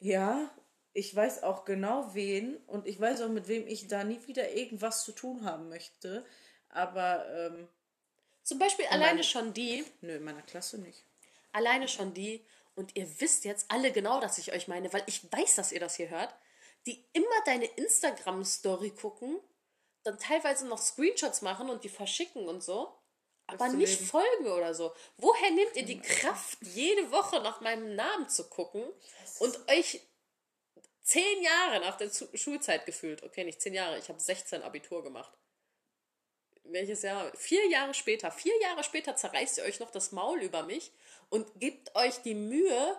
[0.00, 0.50] ja,
[0.92, 4.50] ich weiß auch genau wen und ich weiß auch, mit wem ich da nie wieder
[4.52, 6.24] irgendwas zu tun haben möchte.
[6.68, 7.68] Aber ähm,
[8.42, 11.04] Zum Beispiel alleine schon die, nö, in meiner Klasse nicht.
[11.52, 12.44] alleine schon die,
[12.76, 15.78] und ihr wisst jetzt alle genau, dass ich euch meine, weil ich weiß, dass ihr
[15.80, 16.34] das hier hört,
[16.86, 19.40] die immer deine Instagram-Story gucken,
[20.02, 22.94] dann teilweise noch Screenshots machen und die verschicken und so,
[23.46, 24.06] aber nicht leben.
[24.10, 24.94] folgen oder so.
[25.16, 28.84] Woher nehmt ihr die Kraft, jede Woche nach meinem Namen zu gucken
[29.38, 30.00] und euch
[31.02, 35.02] zehn Jahre nach der Zu- Schulzeit gefühlt, okay, nicht zehn Jahre, ich habe 16 Abitur
[35.02, 35.32] gemacht.
[36.64, 37.30] Welches Jahr?
[37.36, 38.30] Vier Jahre später.
[38.30, 40.92] Vier Jahre später zerreißt ihr euch noch das Maul über mich
[41.28, 42.98] und gebt euch die Mühe,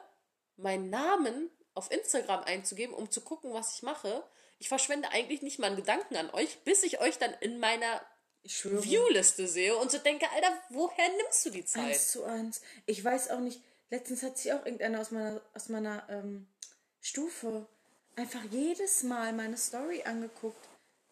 [0.55, 4.23] meinen Namen auf Instagram einzugeben, um zu gucken, was ich mache.
[4.57, 8.01] Ich verschwende eigentlich nicht mal einen Gedanken an euch, bis ich euch dann in meiner.
[8.47, 11.85] Viewliste sehe und so denke, Alter, woher nimmst du die Zeit?
[11.85, 12.61] Eins zu eins.
[12.85, 13.59] Ich weiß auch nicht.
[13.89, 16.47] Letztens hat sich auch irgendeiner aus meiner, aus meiner ähm,
[17.01, 17.67] Stufe
[18.15, 20.69] einfach jedes Mal meine Story angeguckt.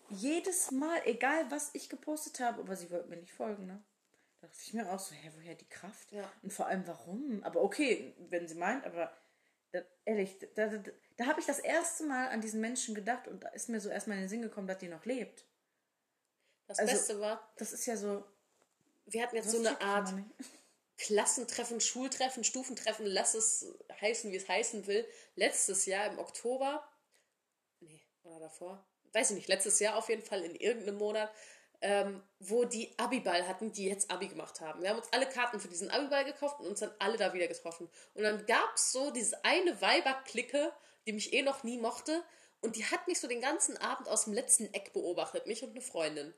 [0.09, 3.83] Jedes Mal, egal was ich gepostet habe, aber sie wollte mir nicht folgen, ne?
[4.41, 6.11] Da dachte ich mir auch so, hä, woher die Kraft?
[6.11, 6.29] Ja.
[6.43, 7.41] Und vor allem warum?
[7.43, 9.15] Aber okay, wenn sie meint, aber
[10.05, 10.83] ehrlich, da, da,
[11.17, 13.89] da habe ich das erste Mal an diesen Menschen gedacht und da ist mir so
[13.89, 15.45] erstmal in den Sinn gekommen, dass die noch lebt.
[16.67, 18.23] Das also- Beste war, Das ist ja so.
[19.05, 20.13] wir hatten jetzt so eine Art.
[20.95, 23.65] Klassentreffen, Schultreffen, Stufentreffen, lass es
[23.99, 25.05] heißen, wie es heißen will.
[25.35, 26.87] Letztes Jahr im Oktober,
[27.79, 31.33] nee, oder davor, weiß ich nicht, letztes Jahr auf jeden Fall in irgendeinem Monat,
[31.83, 34.81] ähm, wo die Abiball hatten, die jetzt Abi gemacht haben.
[34.81, 37.47] Wir haben uns alle Karten für diesen Abiball gekauft und uns dann alle da wieder
[37.47, 37.89] getroffen.
[38.13, 40.71] Und dann gab es so diese eine Weiberklicke,
[41.05, 42.23] die mich eh noch nie mochte.
[42.61, 45.71] Und die hat mich so den ganzen Abend aus dem letzten Eck beobachtet, mich und
[45.71, 46.33] eine Freundin.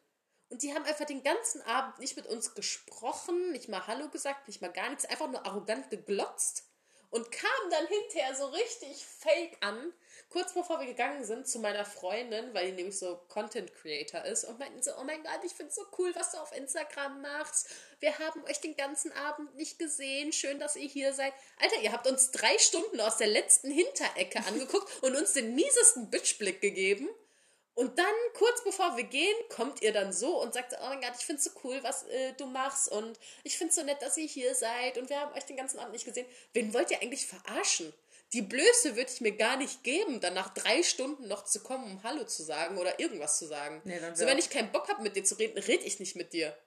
[0.49, 4.47] Und die haben einfach den ganzen Abend nicht mit uns gesprochen, nicht mal Hallo gesagt,
[4.47, 6.67] nicht mal gar nichts, einfach nur arrogant geglotzt
[7.09, 9.93] und kamen dann hinterher so richtig fake an,
[10.29, 14.43] kurz bevor wir gegangen sind zu meiner Freundin, weil die nämlich so Content Creator ist
[14.43, 17.21] und meinten so, oh mein Gott, ich finde es so cool, was du auf Instagram
[17.21, 17.69] machst.
[17.99, 20.33] Wir haben euch den ganzen Abend nicht gesehen.
[20.33, 21.33] Schön, dass ihr hier seid.
[21.59, 26.09] Alter, ihr habt uns drei Stunden aus der letzten Hinterecke angeguckt und uns den miesesten
[26.09, 27.09] Bitchblick gegeben.
[27.75, 31.11] Und dann, kurz bevor wir gehen, kommt ihr dann so und sagt, oh mein Gott,
[31.19, 34.01] ich finde es so cool, was äh, du machst und ich finde es so nett,
[34.01, 36.25] dass ihr hier seid und wir haben euch den ganzen Abend nicht gesehen.
[36.53, 37.93] Wen wollt ihr eigentlich verarschen?
[38.31, 41.83] Die Blöße würde ich mir gar nicht geben, dann nach drei Stunden noch zu kommen,
[41.83, 43.81] um Hallo zu sagen oder irgendwas zu sagen.
[43.83, 46.15] Nee, dann so, wenn ich keinen Bock habe, mit dir zu reden, rede ich nicht
[46.15, 46.57] mit dir.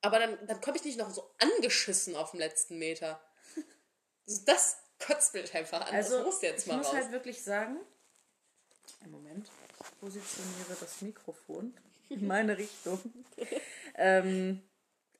[0.00, 3.20] Aber dann, dann komme ich nicht noch so angeschissen auf dem letzten Meter.
[4.46, 5.94] Das kotzt mich einfach an.
[5.94, 6.94] Also, das muss jetzt ich mal muss raus.
[6.94, 7.80] halt wirklich sagen,
[9.00, 9.61] einen Moment, ich
[10.00, 11.74] positioniere das Mikrofon
[12.08, 12.98] in meine Richtung.
[13.94, 14.62] ähm,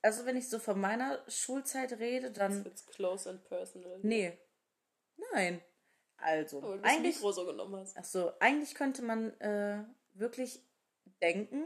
[0.01, 2.65] also, wenn ich so von meiner Schulzeit rede, dann.
[2.65, 3.99] It's close and personal.
[4.01, 4.37] Nee.
[5.31, 5.61] Nein.
[6.17, 7.15] Also, Weil du das eigentlich.
[7.15, 7.97] Mikro so genommen hast.
[7.97, 9.83] Ach so, eigentlich könnte man äh,
[10.13, 10.61] wirklich
[11.21, 11.63] denken,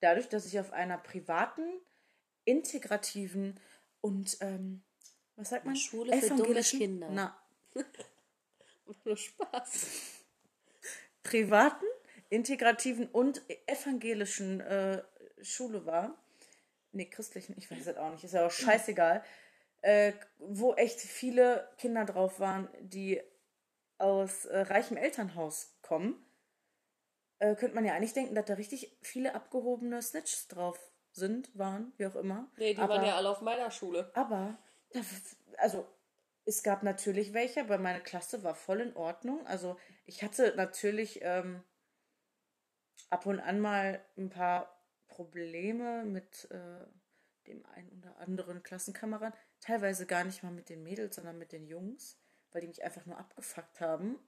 [0.00, 1.80] dadurch, dass ich auf einer privaten,
[2.44, 3.58] integrativen
[4.00, 4.82] und ähm,
[5.36, 5.76] was sagt man?
[5.76, 7.08] Schule für dumme Kinder.
[7.10, 7.42] Na,
[9.04, 9.86] Nur Spaß.
[11.28, 11.84] Privaten,
[12.30, 15.02] integrativen und evangelischen äh,
[15.42, 16.16] Schule war.
[16.92, 19.22] Nee, christlichen, ich weiß es auch nicht, ist ja auch scheißegal.
[19.82, 23.20] Äh, wo echt viele Kinder drauf waren, die
[23.98, 26.24] aus äh, reichem Elternhaus kommen,
[27.38, 30.78] äh, könnte man ja eigentlich denken, dass da richtig viele abgehobene Snitches drauf
[31.12, 32.50] sind, waren, wie auch immer.
[32.56, 34.10] Nee, die aber, waren ja alle auf meiner Schule.
[34.14, 34.58] aber,
[35.58, 35.86] also,
[36.48, 39.46] es gab natürlich welche, aber meine Klasse war voll in Ordnung.
[39.46, 39.76] Also,
[40.06, 41.62] ich hatte natürlich ähm,
[43.10, 46.86] ab und an mal ein paar Probleme mit äh,
[47.46, 49.38] dem einen oder anderen Klassenkameraden.
[49.60, 52.18] Teilweise gar nicht mal mit den Mädels, sondern mit den Jungs,
[52.52, 54.18] weil die mich einfach nur abgefuckt haben.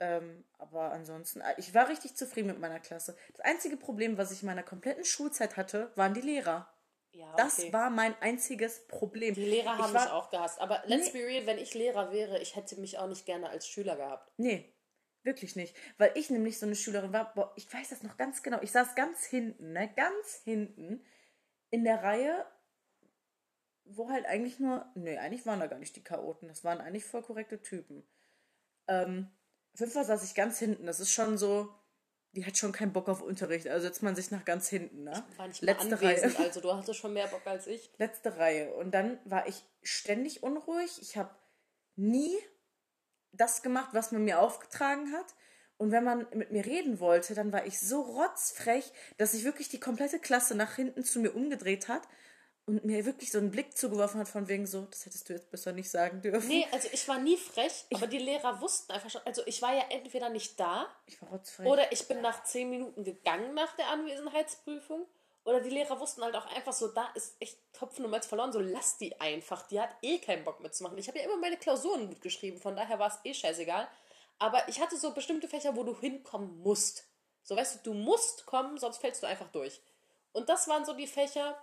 [0.00, 3.16] Ähm, aber ansonsten, äh, ich war richtig zufrieden mit meiner Klasse.
[3.32, 6.73] Das einzige Problem, was ich in meiner kompletten Schulzeit hatte, waren die Lehrer.
[7.14, 7.72] Ja, Das okay.
[7.72, 9.34] war mein einziges Problem.
[9.34, 10.60] Die Lehrer haben war- mich auch gehasst.
[10.60, 13.68] Aber let's be real, wenn ich Lehrer wäre, ich hätte mich auch nicht gerne als
[13.68, 14.32] Schüler gehabt.
[14.36, 14.74] Nee,
[15.22, 15.76] wirklich nicht.
[15.96, 18.60] Weil ich nämlich so eine Schülerin war, boah, ich weiß das noch ganz genau.
[18.62, 21.04] Ich saß ganz hinten, ne, ganz hinten
[21.70, 22.44] in der Reihe,
[23.84, 26.48] wo halt eigentlich nur, nee, eigentlich waren da gar nicht die Chaoten.
[26.48, 28.06] Das waren eigentlich voll korrekte Typen.
[28.88, 29.30] Ähm,
[29.76, 30.86] Fall saß ich ganz hinten.
[30.86, 31.72] Das ist schon so,
[32.34, 33.68] die hat schon keinen Bock auf Unterricht.
[33.68, 35.24] Also setzt man sich nach ganz hinten, ne?
[35.36, 36.36] War nicht Letzte Reihe.
[36.38, 37.90] also du hattest schon mehr Bock als ich.
[37.98, 38.74] letzte Reihe.
[38.74, 40.98] Und dann war ich ständig unruhig.
[41.00, 41.30] Ich habe
[41.96, 42.36] nie
[43.32, 45.26] das gemacht, was man mir aufgetragen hat.
[45.76, 49.68] Und wenn man mit mir reden wollte, dann war ich so rotzfrech, dass sich wirklich
[49.68, 52.02] die komplette Klasse nach hinten zu mir umgedreht hat
[52.66, 55.50] und mir wirklich so einen Blick zugeworfen hat von wegen so, das hättest du jetzt
[55.50, 56.48] besser nicht sagen dürfen.
[56.48, 59.74] Nee, also ich war nie frech, aber die Lehrer wussten einfach schon, also ich war
[59.74, 61.66] ja entweder nicht da Ich war rotzfrech.
[61.66, 65.06] oder ich bin nach zehn Minuten gegangen nach der Anwesenheitsprüfung
[65.44, 68.52] oder die Lehrer wussten halt auch einfach so, da ist echt Tropfen und Malz verloren,
[68.52, 70.96] so lass die einfach, die hat eh keinen Bock mitzumachen.
[70.96, 73.86] Ich habe ja immer meine Klausuren gut geschrieben, von daher war es eh scheißegal.
[74.38, 77.06] Aber ich hatte so bestimmte Fächer, wo du hinkommen musst.
[77.42, 79.80] So weißt du, du musst kommen, sonst fällst du einfach durch.
[80.32, 81.56] Und das waren so die Fächer,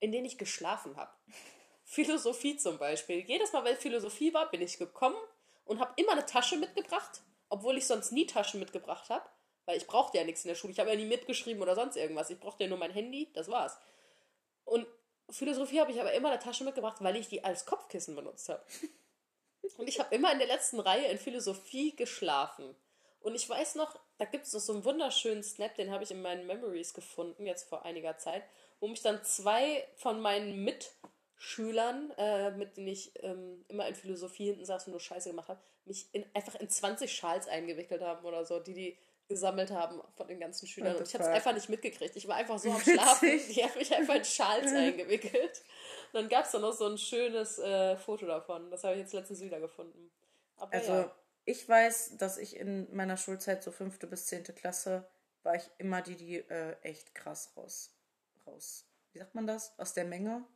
[0.00, 1.12] in denen ich geschlafen habe.
[1.84, 3.20] Philosophie zum Beispiel.
[3.20, 5.16] Jedes Mal, wenn Philosophie war, bin ich gekommen
[5.64, 9.24] und habe immer eine Tasche mitgebracht, obwohl ich sonst nie Taschen mitgebracht habe.
[9.66, 10.72] Weil ich brauchte ja nichts in der Schule.
[10.72, 12.30] Ich habe ja nie mitgeschrieben oder sonst irgendwas.
[12.30, 13.78] Ich brauchte ja nur mein Handy, das war's.
[14.64, 14.86] Und
[15.28, 18.64] Philosophie habe ich aber immer eine Tasche mitgebracht, weil ich die als Kopfkissen benutzt habe.
[19.76, 22.74] Und ich habe immer in der letzten Reihe in Philosophie geschlafen.
[23.20, 26.10] Und ich weiß noch, da gibt es noch so einen wunderschönen Snap, den habe ich
[26.10, 28.42] in meinen Memories gefunden, jetzt vor einiger Zeit,
[28.80, 34.46] wo mich dann zwei von meinen Mitschülern, äh, mit denen ich ähm, immer in Philosophie
[34.46, 38.24] hinten saß und nur Scheiße gemacht habe, mich in, einfach in 20 Schals eingewickelt haben
[38.24, 38.98] oder so, die die
[39.30, 40.96] gesammelt haben von den ganzen Schülern.
[40.96, 42.16] Und ich habe es einfach nicht mitgekriegt.
[42.16, 42.80] Ich war einfach so am.
[42.80, 43.40] Schlafen.
[43.48, 45.62] Die haben mich einfach in Schals eingewickelt.
[46.12, 48.70] Und dann gab es da noch so ein schönes äh, Foto davon.
[48.70, 50.10] Das habe ich jetzt letztens wieder gefunden.
[50.56, 51.16] Aber Also ja.
[51.44, 55.08] ich weiß, dass ich in meiner Schulzeit, so fünfte bis zehnte Klasse,
[55.44, 57.96] war ich immer die, die äh, echt krass raus,
[58.50, 59.78] raus, wie sagt man das?
[59.78, 60.46] Aus der Menge?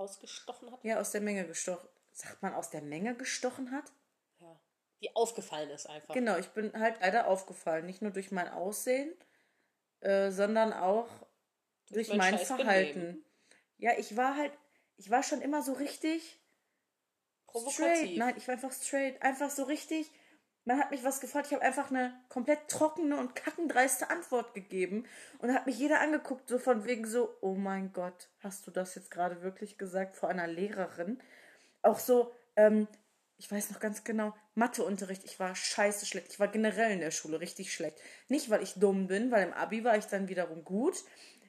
[0.00, 0.82] rausgestochen hat.
[0.82, 1.88] Ja, aus der Menge gestochen.
[2.12, 3.92] Sagt man aus der Menge gestochen hat?
[4.40, 4.60] Ja.
[5.00, 6.14] Die aufgefallen ist einfach.
[6.14, 7.86] Genau, ich bin halt leider aufgefallen.
[7.86, 9.14] Nicht nur durch mein Aussehen,
[10.00, 11.08] äh, sondern auch
[11.90, 13.00] durch, mein mein scheiß Verhalten.
[13.00, 13.24] Benehmen.
[13.78, 14.52] Ja, ich war halt,
[14.96, 16.40] ich war schon immer so richtig
[17.46, 17.74] Provokativ.
[17.74, 18.16] straight.
[18.18, 19.22] Nein, ich war einfach straight.
[19.22, 20.10] Einfach so richtig.
[20.64, 25.06] Man hat mich was gefragt, ich habe einfach eine komplett trockene und kackendreiste Antwort gegeben.
[25.38, 28.94] Und hat mich jeder angeguckt, so von wegen so, oh mein Gott, hast du das
[28.94, 31.20] jetzt gerade wirklich gesagt vor einer Lehrerin?
[31.82, 32.86] Auch so, ähm,
[33.38, 36.28] ich weiß noch ganz genau, Matheunterricht, ich war scheiße schlecht.
[36.30, 37.98] Ich war generell in der Schule richtig schlecht.
[38.28, 41.02] Nicht, weil ich dumm bin, weil im Abi war ich dann wiederum gut,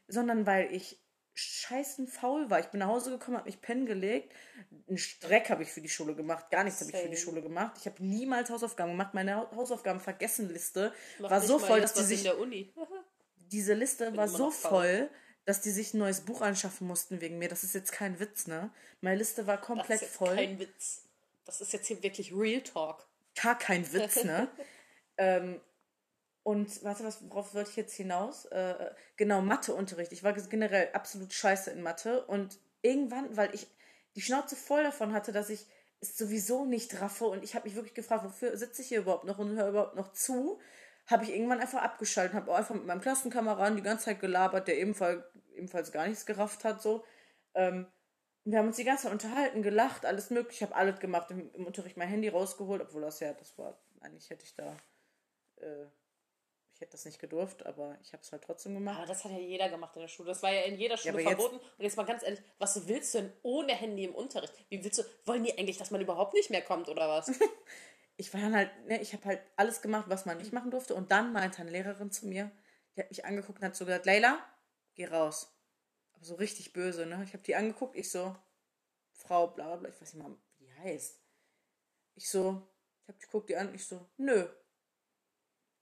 [0.07, 0.97] sondern weil ich
[1.33, 2.59] scheißen faul war.
[2.59, 4.33] Ich bin nach Hause gekommen, habe mich pennen gelegt.
[4.87, 6.51] Einen Streck habe ich für die Schule gemacht.
[6.51, 7.17] Gar nichts habe ich für die.
[7.17, 7.75] Schule gemacht.
[7.79, 9.13] Ich habe niemals Hausaufgaben gemacht.
[9.13, 12.29] Meine Hau- Hausaufgaben-Vergessen-Liste war so voll, dass die sich
[13.51, 15.09] diese Liste war so voll,
[15.45, 17.49] dass die sich ein neues Buch anschaffen mussten wegen mir.
[17.49, 18.69] Das ist jetzt kein Witz, ne?
[19.01, 20.35] Meine Liste war Das komplett ist jetzt voll.
[20.35, 21.03] kein Witz.
[21.45, 23.05] Das ist jetzt hier wirklich Real Talk.
[23.41, 24.47] Gar kein Witz, ne?
[25.17, 25.59] ähm,
[26.43, 28.45] und warte, was, worauf wollte ich jetzt hinaus?
[28.45, 30.11] Äh, äh, genau, Matheunterricht.
[30.11, 32.25] Ich war generell absolut scheiße in Mathe.
[32.25, 33.67] Und irgendwann, weil ich
[34.15, 35.67] die Schnauze voll davon hatte, dass ich
[36.01, 39.23] es sowieso nicht raffe und ich habe mich wirklich gefragt, wofür sitze ich hier überhaupt
[39.23, 40.59] noch und höre überhaupt noch zu,
[41.05, 44.79] habe ich irgendwann einfach abgeschaltet, habe einfach mit meinem Klassenkameraden die ganze Zeit gelabert, der
[44.79, 45.23] ebenfalls,
[45.53, 47.05] ebenfalls gar nichts gerafft hat, so.
[47.53, 47.85] Ähm,
[48.43, 50.63] wir haben uns die ganze Zeit unterhalten, gelacht, alles mögliche.
[50.63, 53.79] Ich habe alles gemacht, im, im Unterricht mein Handy rausgeholt, obwohl das ja, das war,
[53.99, 54.75] eigentlich hätte ich da,
[55.57, 55.85] äh,
[56.81, 58.97] ich hätte das nicht gedurft, aber ich habe es halt trotzdem gemacht.
[58.97, 60.29] Aber das hat ja jeder gemacht in der Schule.
[60.29, 61.57] Das war ja in jeder Schule jetzt- verboten.
[61.57, 64.51] Und jetzt mal ganz ehrlich, was willst du denn ohne Handy im Unterricht?
[64.69, 67.27] Wie willst du, wollen die eigentlich, dass man überhaupt nicht mehr kommt oder was?
[68.17, 70.95] ich war dann halt, ne, ich habe halt alles gemacht, was man nicht machen durfte.
[70.95, 72.49] Und dann meinte eine Lehrerin zu mir,
[72.95, 74.43] die hat mich angeguckt und hat so gesagt, Leila,
[74.95, 75.55] geh raus.
[76.13, 77.21] Aber so richtig böse, ne?
[77.23, 78.35] Ich habe die angeguckt, ich so,
[79.11, 81.21] Frau, bla bla bla, ich weiß nicht mal, wie die heißt.
[82.15, 82.67] Ich so,
[83.03, 84.47] ich habe die guckt die an, ich so, nö.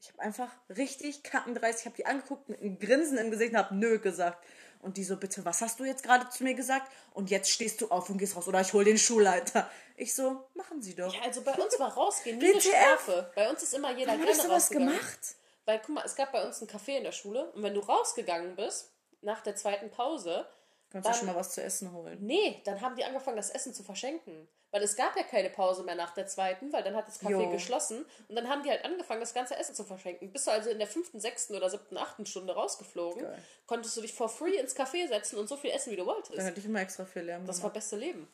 [0.01, 3.57] Ich habe einfach richtig kackendreist, ich habe die angeguckt mit einem Grinsen im Gesicht und
[3.57, 4.43] habe nö gesagt.
[4.81, 6.89] Und die so, bitte, was hast du jetzt gerade zu mir gesagt?
[7.13, 9.69] Und jetzt stehst du auf und gehst raus oder ich hol den Schulleiter.
[9.97, 11.13] Ich so, machen Sie doch.
[11.13, 12.61] Ja, also bei uns war rausgehen nie eine?
[12.61, 13.29] Strafe.
[13.35, 15.19] Bei uns ist immer jeder Warum gerne hast du was gemacht?
[15.65, 17.81] Weil, guck mal, es gab bei uns ein Café in der Schule und wenn du
[17.81, 20.47] rausgegangen bist, nach der zweiten Pause,
[20.91, 22.17] Kannst du Dann- schon mal was zu essen holen?
[22.21, 24.47] nee, dann haben die angefangen, das Essen zu verschenken.
[24.71, 27.31] Weil es gab ja keine Pause mehr nach der zweiten, weil dann hat das Café
[27.31, 27.49] Jo.
[27.49, 30.31] geschlossen und dann haben die halt angefangen, das ganze Essen zu verschenken.
[30.31, 33.43] Bist du also in der fünften, sechsten oder siebten, achten Stunde rausgeflogen, Geil.
[33.65, 36.37] konntest du dich for free ins Café setzen und so viel essen, wie du wolltest.
[36.39, 37.73] hätte ich immer extra viel Lärm Das war gemacht.
[37.75, 38.27] beste Leben.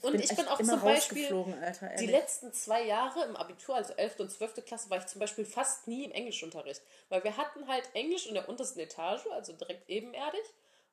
[0.00, 3.92] Und bin ich bin auch zum Beispiel Alter, die letzten zwei Jahre im Abitur, also
[3.92, 4.20] 11.
[4.20, 4.64] und 12.
[4.64, 6.80] Klasse, war ich zum Beispiel fast nie im Englischunterricht.
[7.10, 10.40] Weil wir hatten halt Englisch in der untersten Etage, also direkt ebenerdig.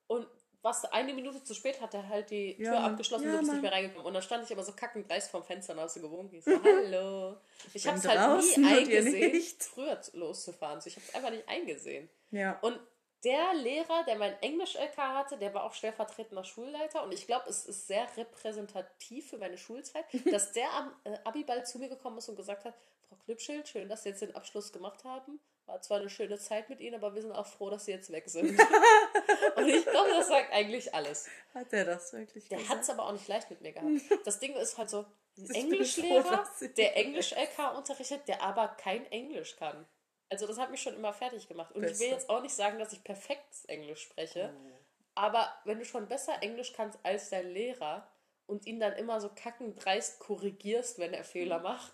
[0.07, 0.27] Und
[0.61, 3.39] was eine Minute zu spät hat er halt die Ja, Tür abgeschlossen Ja, und du
[3.41, 4.05] bist nicht mehr reingekommen.
[4.05, 6.29] Und dann stand ich aber so kackend dreist vom Fenster und hast du gewogen.
[6.33, 7.37] Ich so, hallo.
[7.73, 9.63] Ich bin hab's halt nie eingesehen, nicht.
[9.63, 10.81] früher loszufahren.
[10.81, 12.09] So, ich hab's einfach nicht eingesehen.
[12.31, 12.59] Ja.
[12.59, 12.79] Und
[13.23, 17.65] der Lehrer, der mein Englisch-LK hatte, der war auch stellvertretender Schulleiter und ich glaube, es
[17.65, 22.29] ist sehr repräsentativ für meine Schulzeit, dass der am äh, Abiball zu mir gekommen ist
[22.29, 22.75] und gesagt hat,
[23.07, 25.39] Frau Knipschild, schön, dass Sie jetzt den Abschluss gemacht haben.
[25.69, 28.11] War zwar eine schöne Zeit mit Ihnen, aber wir sind auch froh, dass Sie jetzt
[28.11, 28.59] weg sind.
[29.55, 31.27] und ich glaube, das sagt eigentlich alles.
[31.53, 33.89] Hat der das wirklich Der hat es aber auch nicht leicht mit mir gehabt.
[34.25, 35.05] Das Ding ist halt so,
[35.37, 39.85] ein froh, Englischlehrer, Sie- der Englisch-LK unterrichtet, der aber kein Englisch kann.
[40.29, 41.73] Also das hat mich schon immer fertig gemacht.
[41.75, 44.69] Und ich will jetzt auch nicht sagen, dass ich perfektes Englisch spreche, Oh.
[45.15, 48.07] aber wenn du schon besser Englisch kannst als dein Lehrer
[48.47, 51.93] und ihn dann immer so kackend dreist korrigierst, wenn er Fehler macht,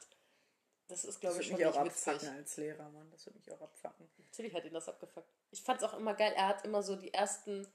[0.88, 2.08] das ist, glaube ich, würde schon mich auch witzig.
[2.08, 3.10] abfacken als Lehrer, Mann.
[3.12, 4.08] Das würde mich auch abfacken.
[4.18, 5.30] Natürlich hat ihn das abgefuckt.
[5.52, 6.34] Ich fand es auch immer geil.
[6.36, 7.68] Er hat immer so die ersten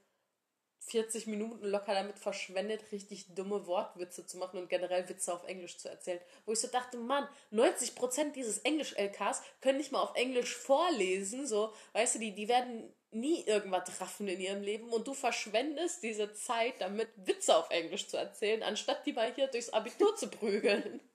[0.81, 5.79] 40 Minuten locker damit verschwendet, richtig dumme Wortwitze zu machen und generell Witze auf Englisch
[5.79, 6.21] zu erzählen.
[6.47, 11.47] Wo ich so dachte, Mann, 90% dieses Englisch-LKs können nicht mal auf Englisch vorlesen.
[11.47, 16.03] So, weißt du, die, die werden nie irgendwas raffen in ihrem Leben und du verschwendest
[16.03, 20.29] diese Zeit damit, Witze auf Englisch zu erzählen, anstatt die mal hier durchs Abitur zu
[20.29, 21.01] prügeln.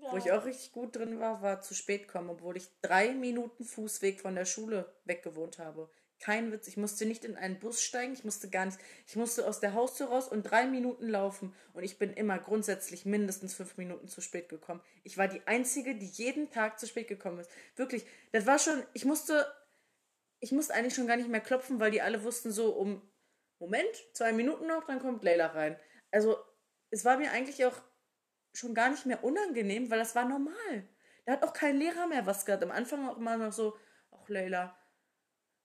[0.00, 3.64] Wo ich auch richtig gut drin war, war zu spät kommen, obwohl ich drei Minuten
[3.64, 5.90] Fußweg von der Schule weggewohnt habe.
[6.20, 9.46] Kein Witz, ich musste nicht in einen Bus steigen, ich musste gar nicht, ich musste
[9.46, 13.78] aus der Haustür raus und drei Minuten laufen und ich bin immer grundsätzlich mindestens fünf
[13.78, 14.82] Minuten zu spät gekommen.
[15.02, 17.50] Ich war die Einzige, die jeden Tag zu spät gekommen ist.
[17.76, 19.50] Wirklich, das war schon, ich musste,
[20.40, 23.00] ich musste eigentlich schon gar nicht mehr klopfen, weil die alle wussten so um,
[23.58, 25.78] Moment, zwei Minuten noch, dann kommt Leila rein.
[26.10, 26.36] Also,
[26.90, 27.80] es war mir eigentlich auch
[28.52, 30.88] schon gar nicht mehr unangenehm, weil das war normal.
[31.24, 32.62] Da hat auch kein Lehrer mehr was gehabt.
[32.62, 33.76] Am Anfang auch immer noch so,
[34.10, 34.76] ach Leila,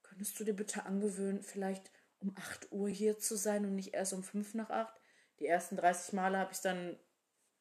[0.04, 4.14] könntest du dir bitte angewöhnen, vielleicht um 8 Uhr hier zu sein und nicht erst
[4.14, 4.94] um 5 nach 8?
[5.40, 6.98] Die ersten 30 Male habe ich dann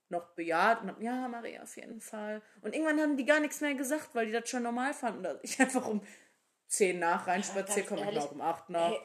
[0.08, 2.42] noch bejaht und hab, ja, Maria, auf jeden Fall.
[2.60, 5.38] Und irgendwann haben die gar nichts mehr gesagt, weil die das schon normal fanden, dass
[5.42, 6.02] ich einfach um
[6.68, 8.90] 10 nach reinspaziere, ganz komme ich noch um 8 nach.
[8.90, 9.00] Hey,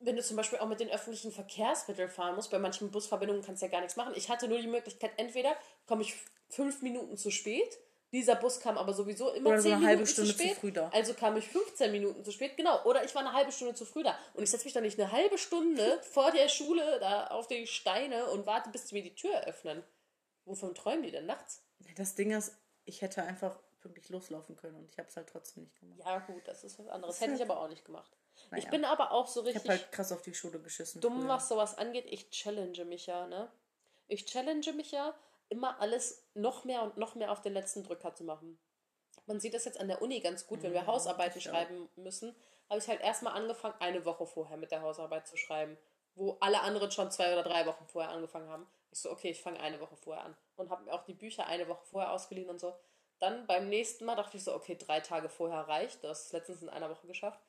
[0.00, 3.62] wenn du zum Beispiel auch mit den öffentlichen Verkehrsmitteln fahren musst, bei manchen Busverbindungen kannst
[3.62, 4.14] du ja gar nichts machen.
[4.16, 5.54] Ich hatte nur die Möglichkeit, entweder
[5.86, 6.14] komme ich
[6.48, 7.78] fünf Minuten zu spät,
[8.12, 10.42] dieser Bus kam aber sowieso immer Oder so zehn eine halbe Minuten Stunde zu zu
[10.44, 10.56] spät.
[10.56, 10.88] früh da.
[10.88, 12.82] Also kam ich 15 Minuten zu spät, genau.
[12.84, 14.18] Oder ich war eine halbe Stunde zu früh da.
[14.34, 17.68] Und ich setze mich dann nicht eine halbe Stunde vor der Schule da auf die
[17.68, 19.84] Steine und warte, bis die mir die Tür öffnen.
[20.44, 21.62] Wovon träumen die denn nachts?
[21.94, 25.64] Das Ding ist, ich hätte einfach pünktlich loslaufen können und ich habe es halt trotzdem
[25.64, 26.00] nicht gemacht.
[26.04, 27.16] Ja, gut, das ist was anderes.
[27.16, 28.10] Das Hätte ich ist- aber auch nicht gemacht.
[28.36, 28.70] Ich Naja.
[28.70, 29.62] bin aber auch so Ich richtig.
[29.70, 31.00] habe halt krass auf die Schule geschissen.
[31.00, 31.28] dumm, früher.
[31.28, 32.06] was sowas angeht.
[32.08, 33.50] Ich challenge mich ja, ne?
[34.08, 35.14] Ich challenge mich ja,
[35.48, 38.58] immer alles noch mehr und noch mehr auf den letzten Drücker zu machen.
[39.26, 41.52] Man sieht das jetzt an der Uni ganz gut, wenn wir Mhm, Hausarbeiten ich auch.
[41.52, 42.34] schreiben müssen,
[42.68, 45.76] habe ich halt erstmal angefangen, eine Woche vorher mit der Hausarbeit zu schreiben,
[46.14, 48.66] wo alle anderen schon zwei oder drei Wochen vorher angefangen haben.
[48.92, 51.46] Ich so, okay, ich fange eine Woche vorher an und habe mir auch die Bücher
[51.46, 52.74] eine Woche vorher ausgeliehen und so.
[53.20, 56.02] Dann beim nächsten Mal dachte ich so, okay, drei Tage vorher reicht.
[56.02, 57.40] Das ist letztens in einer Woche geschafft.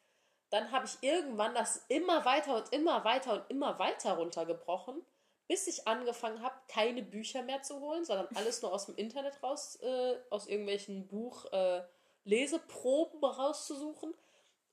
[0.49, 5.01] Dann habe ich irgendwann das immer weiter und immer weiter und immer weiter runtergebrochen,
[5.47, 9.41] bis ich angefangen habe, keine Bücher mehr zu holen, sondern alles nur aus dem Internet
[9.41, 11.83] raus, äh, aus irgendwelchen Buch, äh,
[12.25, 14.13] Leseproben rauszusuchen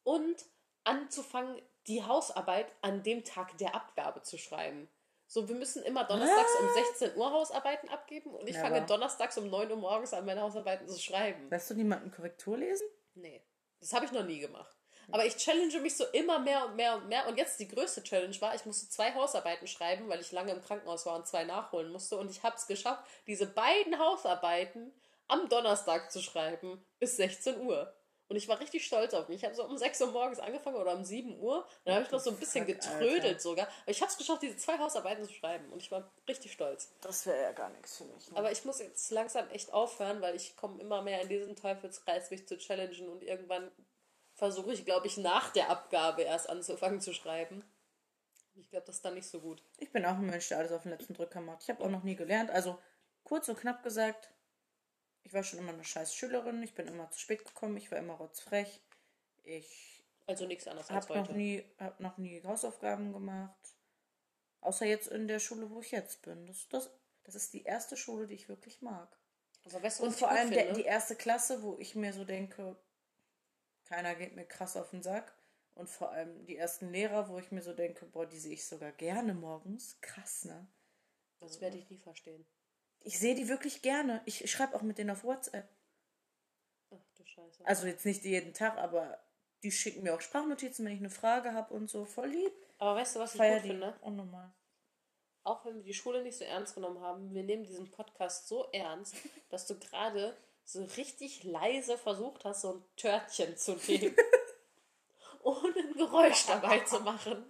[0.02, 0.44] und
[0.82, 4.88] anzufangen, die Hausarbeit an dem Tag der Abgabe zu schreiben.
[5.30, 8.68] So, wir müssen immer donnerstags um 16 Uhr Hausarbeiten abgeben und ich Never.
[8.68, 11.50] fange donnerstags um 9 Uhr morgens an, meine Hausarbeiten zu schreiben.
[11.50, 12.88] Lässt du niemanden Korrektur lesen?
[13.14, 13.44] Nee,
[13.78, 14.74] das habe ich noch nie gemacht.
[15.10, 17.26] Aber ich challenge mich so immer mehr und mehr und mehr.
[17.28, 20.62] Und jetzt die größte Challenge war, ich musste zwei Hausarbeiten schreiben, weil ich lange im
[20.62, 22.16] Krankenhaus war und zwei nachholen musste.
[22.16, 24.92] Und ich habe es geschafft, diese beiden Hausarbeiten
[25.26, 27.94] am Donnerstag zu schreiben bis 16 Uhr.
[28.28, 29.38] Und ich war richtig stolz auf mich.
[29.38, 31.66] Ich habe so um 6 Uhr morgens angefangen oder um 7 Uhr.
[31.84, 33.40] Dann habe ich noch so ein bisschen Fuck, getrödelt Alter.
[33.40, 33.66] sogar.
[33.66, 35.72] Aber ich habe es geschafft, diese zwei Hausarbeiten zu schreiben.
[35.72, 36.92] Und ich war richtig stolz.
[37.00, 38.30] Das wäre ja gar nichts für mich.
[38.30, 38.36] Ne?
[38.36, 42.30] Aber ich muss jetzt langsam echt aufhören, weil ich komme immer mehr in diesen Teufelskreis,
[42.30, 43.70] mich zu challengen und irgendwann
[44.34, 47.64] versuche ich, glaube ich, nach der Abgabe erst anzufangen zu schreiben.
[48.56, 49.62] Ich glaube, das ist dann nicht so gut.
[49.78, 51.62] Ich bin auch ein Mensch, der alles auf den letzten Drücker macht.
[51.62, 52.50] Ich habe auch noch nie gelernt.
[52.50, 52.78] Also
[53.24, 54.30] kurz und knapp gesagt,
[55.28, 56.62] ich war schon immer eine scheiß Schülerin.
[56.62, 57.76] Ich bin immer zu spät gekommen.
[57.76, 58.80] Ich war immer rotzfrech.
[59.44, 61.36] Ich Also nichts anderes als habe noch, heute.
[61.36, 63.74] nie, hab noch nie Hausaufgaben gemacht.
[64.62, 66.46] Außer jetzt in der Schule, wo ich jetzt bin.
[66.46, 66.90] Das, das,
[67.24, 69.18] das ist die erste Schule, die ich wirklich mag.
[69.66, 72.78] Aber weißt du, Und vor allem der, die erste Klasse, wo ich mir so denke,
[73.84, 75.36] keiner geht mir krass auf den Sack.
[75.74, 78.66] Und vor allem die ersten Lehrer, wo ich mir so denke, boah, die sehe ich
[78.66, 79.98] sogar gerne morgens.
[80.00, 80.66] Krass, ne?
[81.38, 82.46] Das werde ich nie verstehen.
[83.00, 84.22] Ich sehe die wirklich gerne.
[84.24, 85.68] Ich schreibe auch mit denen auf WhatsApp.
[86.90, 87.66] Ach du Scheiße.
[87.66, 89.18] Also jetzt nicht jeden Tag, aber
[89.62, 92.04] die schicken mir auch Sprachnotizen, wenn ich eine Frage habe und so.
[92.04, 92.52] Voll lieb.
[92.78, 93.98] Aber weißt du, was ich Feier gut finde?
[94.02, 94.52] Unnormal.
[95.44, 98.68] Auch wenn wir die Schule nicht so ernst genommen haben, wir nehmen diesen Podcast so
[98.72, 99.14] ernst,
[99.48, 104.14] dass du gerade so richtig leise versucht hast, so ein Törtchen zu nehmen.
[105.42, 107.44] ohne ein Geräusch dabei zu machen.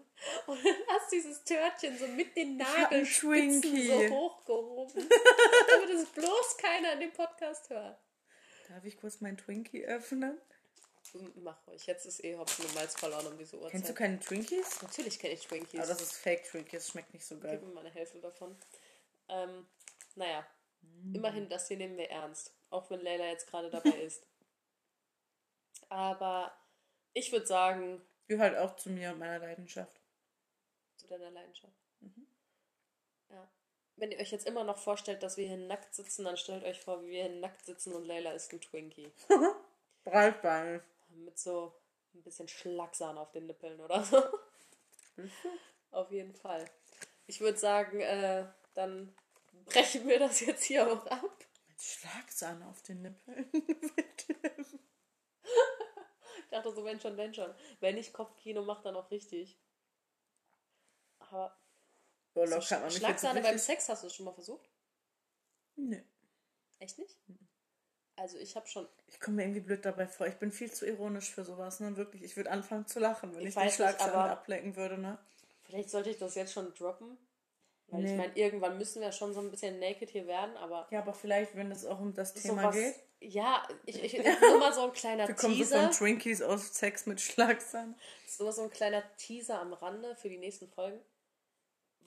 [0.46, 6.56] Und dann hast du dieses Törtchen so mit den Nagelspitzen so hochgehoben, damit es bloß
[6.58, 7.98] keiner in dem Podcast hört.
[8.68, 10.40] Darf ich kurz meinen Twinkie öffnen?
[11.36, 13.70] Mach ruhig, jetzt ist eh Hopfen und Malz verloren um diese Uhrzeit.
[13.70, 14.82] Kennst du keine Twinkies?
[14.82, 15.80] Natürlich kenne ich Twinkies.
[15.80, 17.56] Aber das ist Fake Twinkies, schmeckt nicht so geil.
[17.58, 18.54] Gib mir mal eine Hälfte davon.
[19.28, 19.66] Ähm,
[20.16, 20.46] naja,
[21.14, 22.52] immerhin, das hier nehmen wir ernst.
[22.68, 24.26] Auch wenn Leila jetzt gerade dabei ist.
[25.88, 26.52] Aber
[27.14, 29.98] ich würde sagen, Gehört auch zu mir und meiner Leidenschaft.
[30.98, 31.72] zu deiner Leidenschaft.
[33.30, 33.50] Ja.
[33.98, 36.80] Wenn ihr euch jetzt immer noch vorstellt, dass wir hier nackt sitzen, dann stellt euch
[36.80, 39.12] vor, wie wir hier nackt sitzen und Leila ist ein Twinkie.
[40.04, 40.82] Breitbein.
[41.08, 41.74] Mit so
[42.14, 44.22] ein bisschen Schlagsahne auf den Nippeln oder so.
[45.90, 46.64] auf jeden Fall.
[47.26, 49.12] Ich würde sagen, äh, dann
[49.66, 51.44] brechen wir das jetzt hier auch ab.
[51.68, 53.50] Mit Schlagsahne auf den Nippeln.
[56.48, 57.54] Ich dachte so, wenn schon, wenn schon.
[57.80, 59.58] Wenn ich Kopfkino mache, dann auch richtig.
[61.18, 61.54] Aber
[62.38, 64.68] Boah, locker, man mich Schlagsahne beim Sex hast du schon mal versucht?
[65.76, 66.02] Nee.
[66.78, 67.16] Echt nicht?
[68.16, 70.26] Also ich habe schon, Ich komme mir irgendwie blöd dabei vor.
[70.26, 71.96] Ich bin viel zu ironisch für sowas, ne?
[71.96, 72.22] Wirklich.
[72.24, 75.18] Ich würde anfangen zu lachen, wenn Ich ich, nicht, Schlagsahne aber- ablecken würde, ne?
[75.62, 77.18] vielleicht sollte ich das jetzt schon droppen.
[77.88, 78.10] Weil Nee.
[78.12, 81.14] ich meine, irgendwann müssen wir schon so ein bisschen naked hier werden, aber Ja, aber
[81.14, 82.94] vielleicht, wenn es auch um das Thema sowas, geht.
[83.20, 84.12] ja, ich, ich,
[84.42, 85.82] nur mal so ein kleiner Wir kommen so Teaser.
[85.84, 87.94] von Twinkies aus Sex mit Schlagsahne.
[88.26, 91.00] So, so ein kleiner Teaser am Rande für die nächsten Folgen.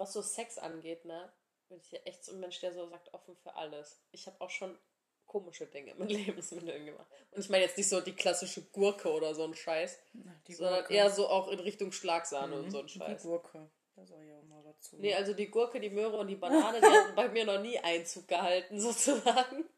[0.02, 1.32] Was so Sex angeht, ne?
[1.70, 4.02] Bin ich ja echt so ein Mensch, der so sagt, offen für alles.
[4.12, 4.78] Ich habe auch schon
[5.26, 7.08] komische Dinge mit Lebensmitteln gemacht.
[7.32, 10.54] Und ich meine jetzt nicht so die klassische Gurke oder so ein Scheiß, Na, die
[10.56, 10.94] sondern Gurke.
[10.94, 13.22] eher so auch in Richtung Schlagsahne und so ein Die Scheiß.
[13.22, 13.70] Gurke.
[13.96, 14.98] Da sag ich auch mal dazu.
[14.98, 17.78] Nee, also die Gurke, die Möhre und die Banane, die hatten bei mir noch nie
[17.80, 19.70] Einzug gehalten, sozusagen.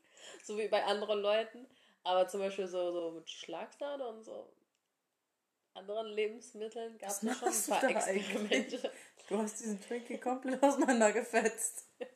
[0.44, 1.68] So wie bei anderen Leuten.
[2.04, 4.52] Aber zum Beispiel so, so mit Schlagsahne und so
[5.76, 8.92] anderen Lebensmitteln gab es schon ein paar Experimente.
[9.30, 11.86] Du hast diesen Twinkie komplett auseinandergefetzt.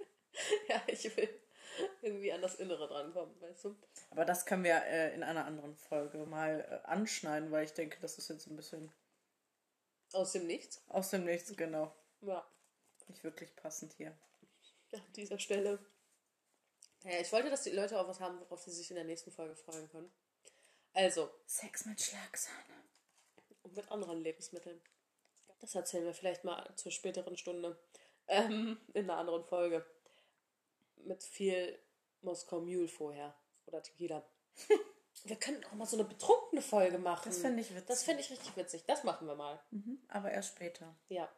[0.67, 1.29] Ja, ich will
[2.03, 3.75] irgendwie an das Innere drankommen, weißt du?
[4.11, 7.97] Aber das können wir äh, in einer anderen Folge mal äh, anschneiden, weil ich denke,
[8.01, 8.91] das ist jetzt ein bisschen
[10.13, 10.83] Aus dem Nichts.
[10.89, 11.91] aus dem Nichts, genau.
[12.21, 12.47] Ja,
[13.07, 14.15] Nicht wirklich passend hier.
[14.93, 15.79] an dieser Stelle.
[17.03, 19.31] Naja, ich wollte, dass die Leute auch was haben, worauf sie sich in der nächsten
[19.31, 20.11] Folge freuen können.
[20.93, 22.75] Also, Sex mit Schlagsahne.
[23.63, 24.79] und mit anderen Lebensmitteln.
[25.59, 27.77] Das erzählen wir vielleicht mal zur späteren Stunde.
[28.27, 29.85] Ähm, in einer anderen Folge.
[30.97, 31.77] Mit viel
[32.21, 33.33] Moskau Mule vorher.
[33.65, 34.23] Oder Tequila.
[35.23, 37.23] wir könnten auch mal so eine betrunkene Folge machen.
[37.29, 37.87] Das fände ich witzig.
[37.87, 38.83] Das fände ich richtig witzig.
[38.85, 39.59] Das machen wir mal.
[39.71, 40.95] Mhm, aber erst später.
[41.09, 41.29] Ja,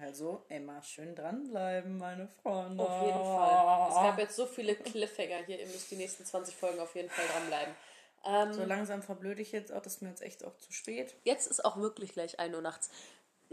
[0.00, 2.82] Also, immer schön dranbleiben, meine Freunde.
[2.82, 3.88] auf jeden Fall.
[3.88, 5.60] Es gab jetzt so viele Cliffhanger hier.
[5.60, 7.74] Ihr müsst die nächsten 20 Folgen auf jeden Fall dranbleiben.
[8.24, 11.14] Ähm, So langsam verblöde ich jetzt auch, das ist mir jetzt echt auch zu spät.
[11.24, 12.90] Jetzt ist auch wirklich gleich 1 Uhr nachts.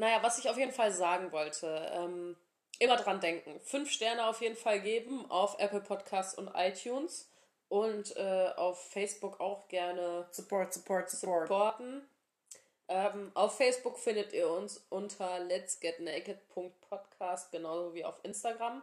[0.02, 2.36] Naja, was ich auf jeden Fall sagen wollte, ähm,
[2.80, 3.60] immer dran denken.
[3.60, 7.30] Fünf Sterne auf jeden Fall geben auf Apple Podcasts und iTunes
[7.70, 11.48] und äh, auf Facebook auch gerne Support, support, support.
[11.48, 12.10] supporten.
[12.88, 18.82] Ähm, auf Facebook findet ihr uns unter letsgetnaked.podcast, genauso wie auf Instagram.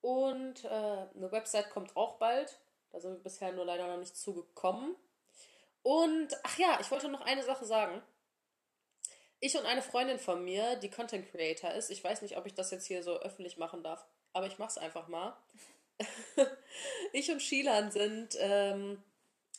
[0.00, 2.56] Und äh, eine Website kommt auch bald.
[2.92, 4.94] Da sind wir bisher nur leider noch nicht zugekommen.
[5.82, 8.00] Und, ach ja, ich wollte noch eine Sache sagen.
[9.44, 12.54] Ich und eine Freundin von mir, die Content Creator ist, ich weiß nicht, ob ich
[12.54, 15.36] das jetzt hier so öffentlich machen darf, aber ich mach's einfach mal.
[17.12, 19.02] ich und Shilan sind ähm,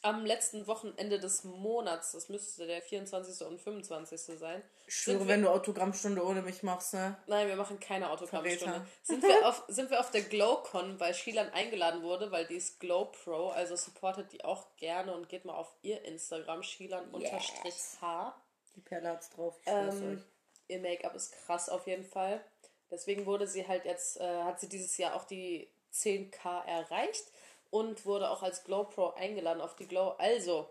[0.01, 3.45] am letzten Wochenende des Monats, das müsste der 24.
[3.45, 4.39] und 25.
[4.39, 4.63] sein.
[4.87, 7.17] Schwöre, wenn du Autogrammstunde ohne mich machst, ne?
[7.27, 8.87] Nein, wir machen keine Autogrammstunde.
[9.01, 12.79] Sind wir, auf, sind wir auf der GlowCon, weil Shilan eingeladen wurde, weil die ist
[12.79, 18.33] Glow Pro, also supportet die auch gerne und geht mal auf ihr Instagram, Shilan-H.
[18.75, 20.23] Die Perle hat's drauf, ich Ähm, euch.
[20.67, 22.43] ihr Make-up ist krass auf jeden Fall.
[22.89, 27.25] Deswegen wurde sie halt jetzt, äh, hat sie dieses Jahr auch die 10k erreicht
[27.69, 30.09] und wurde auch als Glow Pro eingeladen auf die Glow.
[30.17, 30.69] Also,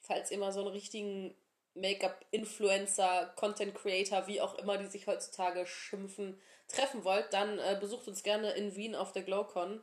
[0.00, 1.34] falls ihr mal so einen richtigen
[1.74, 8.22] Make-up-Influencer, Content-Creator, wie auch immer die sich heutzutage schimpfen, treffen wollt, dann äh, besucht uns
[8.22, 9.82] gerne in Wien auf der GlowCon.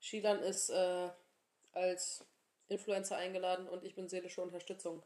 [0.00, 1.08] Shilan ist äh,
[1.72, 2.24] als
[2.68, 5.02] Influencer eingeladen und ich bin seelische Unterstützung.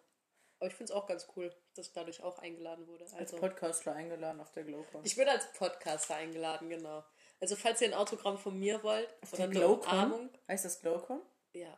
[0.62, 3.02] Aber ich finde es auch ganz cool, dass ich dadurch auch eingeladen wurde.
[3.02, 5.04] Als Also, Podcastler eingeladen auf der Glowcon.
[5.04, 7.02] ich bin als Podcaster eingeladen, genau.
[7.40, 9.92] Also falls ihr ein Autogramm von mir wollt Auf oder eine Glowcon?
[9.92, 11.20] Umarmung, Heißt das Glowcon?
[11.52, 11.76] ja,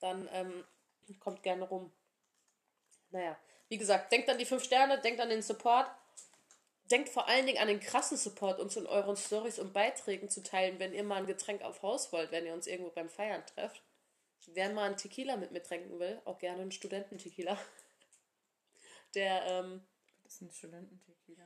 [0.00, 0.64] dann ähm,
[1.20, 1.92] kommt gerne rum.
[3.10, 5.86] Naja, wie gesagt, denkt an die fünf Sterne, denkt an den Support.
[6.90, 10.42] Denkt vor allen Dingen an den krassen Support, uns in euren Stories und Beiträgen zu
[10.42, 13.46] teilen, wenn ihr mal ein Getränk auf Haus wollt, wenn ihr uns irgendwo beim Feiern
[13.46, 13.80] trefft.
[14.48, 17.58] Wer mal einen Tequila mit mir trinken will, auch gerne einen Studententequila.
[19.14, 19.82] der, ähm,
[20.24, 21.44] Das ist ein Studententequila.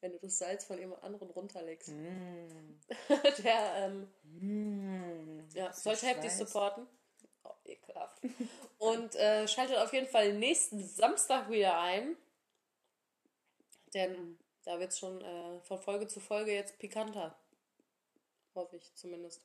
[0.00, 2.80] wenn du das Salz von jemand anderen runterlegst, Mm.
[3.44, 5.48] der, ähm, Mm.
[5.54, 6.86] ja, sollte heftig supporten.
[7.44, 8.20] Oh, ekelhaft.
[8.78, 12.16] Und äh, schaltet auf jeden Fall nächsten Samstag wieder ein.
[13.94, 17.36] Denn da wird es schon äh, von Folge zu Folge jetzt pikanter.
[18.54, 19.42] Hoffe ich zumindest.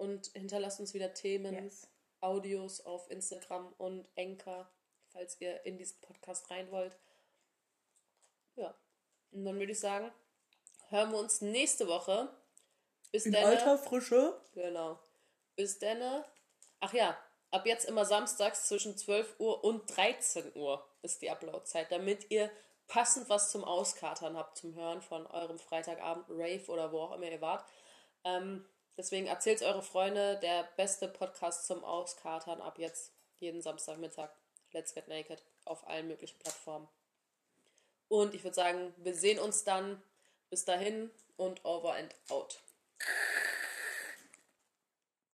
[0.00, 1.86] Und hinterlasst uns wieder Themen, Yes.
[2.20, 4.70] Audios auf Instagram und Enker,
[5.08, 6.96] falls ihr in diesen Podcast rein wollt.
[8.56, 8.74] Ja.
[9.30, 10.10] Und dann würde ich sagen,
[10.88, 12.28] hören wir uns nächste Woche.
[13.12, 13.44] Bis In dann.
[13.44, 14.40] alter Frische.
[14.54, 14.98] Genau.
[15.56, 16.24] Bis dann.
[16.80, 17.16] Ach ja,
[17.50, 22.50] ab jetzt immer samstags zwischen 12 Uhr und 13 Uhr ist die Uploadzeit, damit ihr
[22.88, 27.30] passend was zum Auskatern habt, zum Hören von eurem Freitagabend Rave oder wo auch immer
[27.30, 27.64] ihr wart.
[28.24, 28.64] Ähm,
[29.00, 34.28] deswegen erzählt eure Freunde, der beste Podcast zum Auskatern ab jetzt jeden Samstagmittag.
[34.72, 36.86] Let's Get Naked auf allen möglichen Plattformen.
[38.08, 40.02] Und ich würde sagen, wir sehen uns dann.
[40.50, 42.60] Bis dahin und over and out.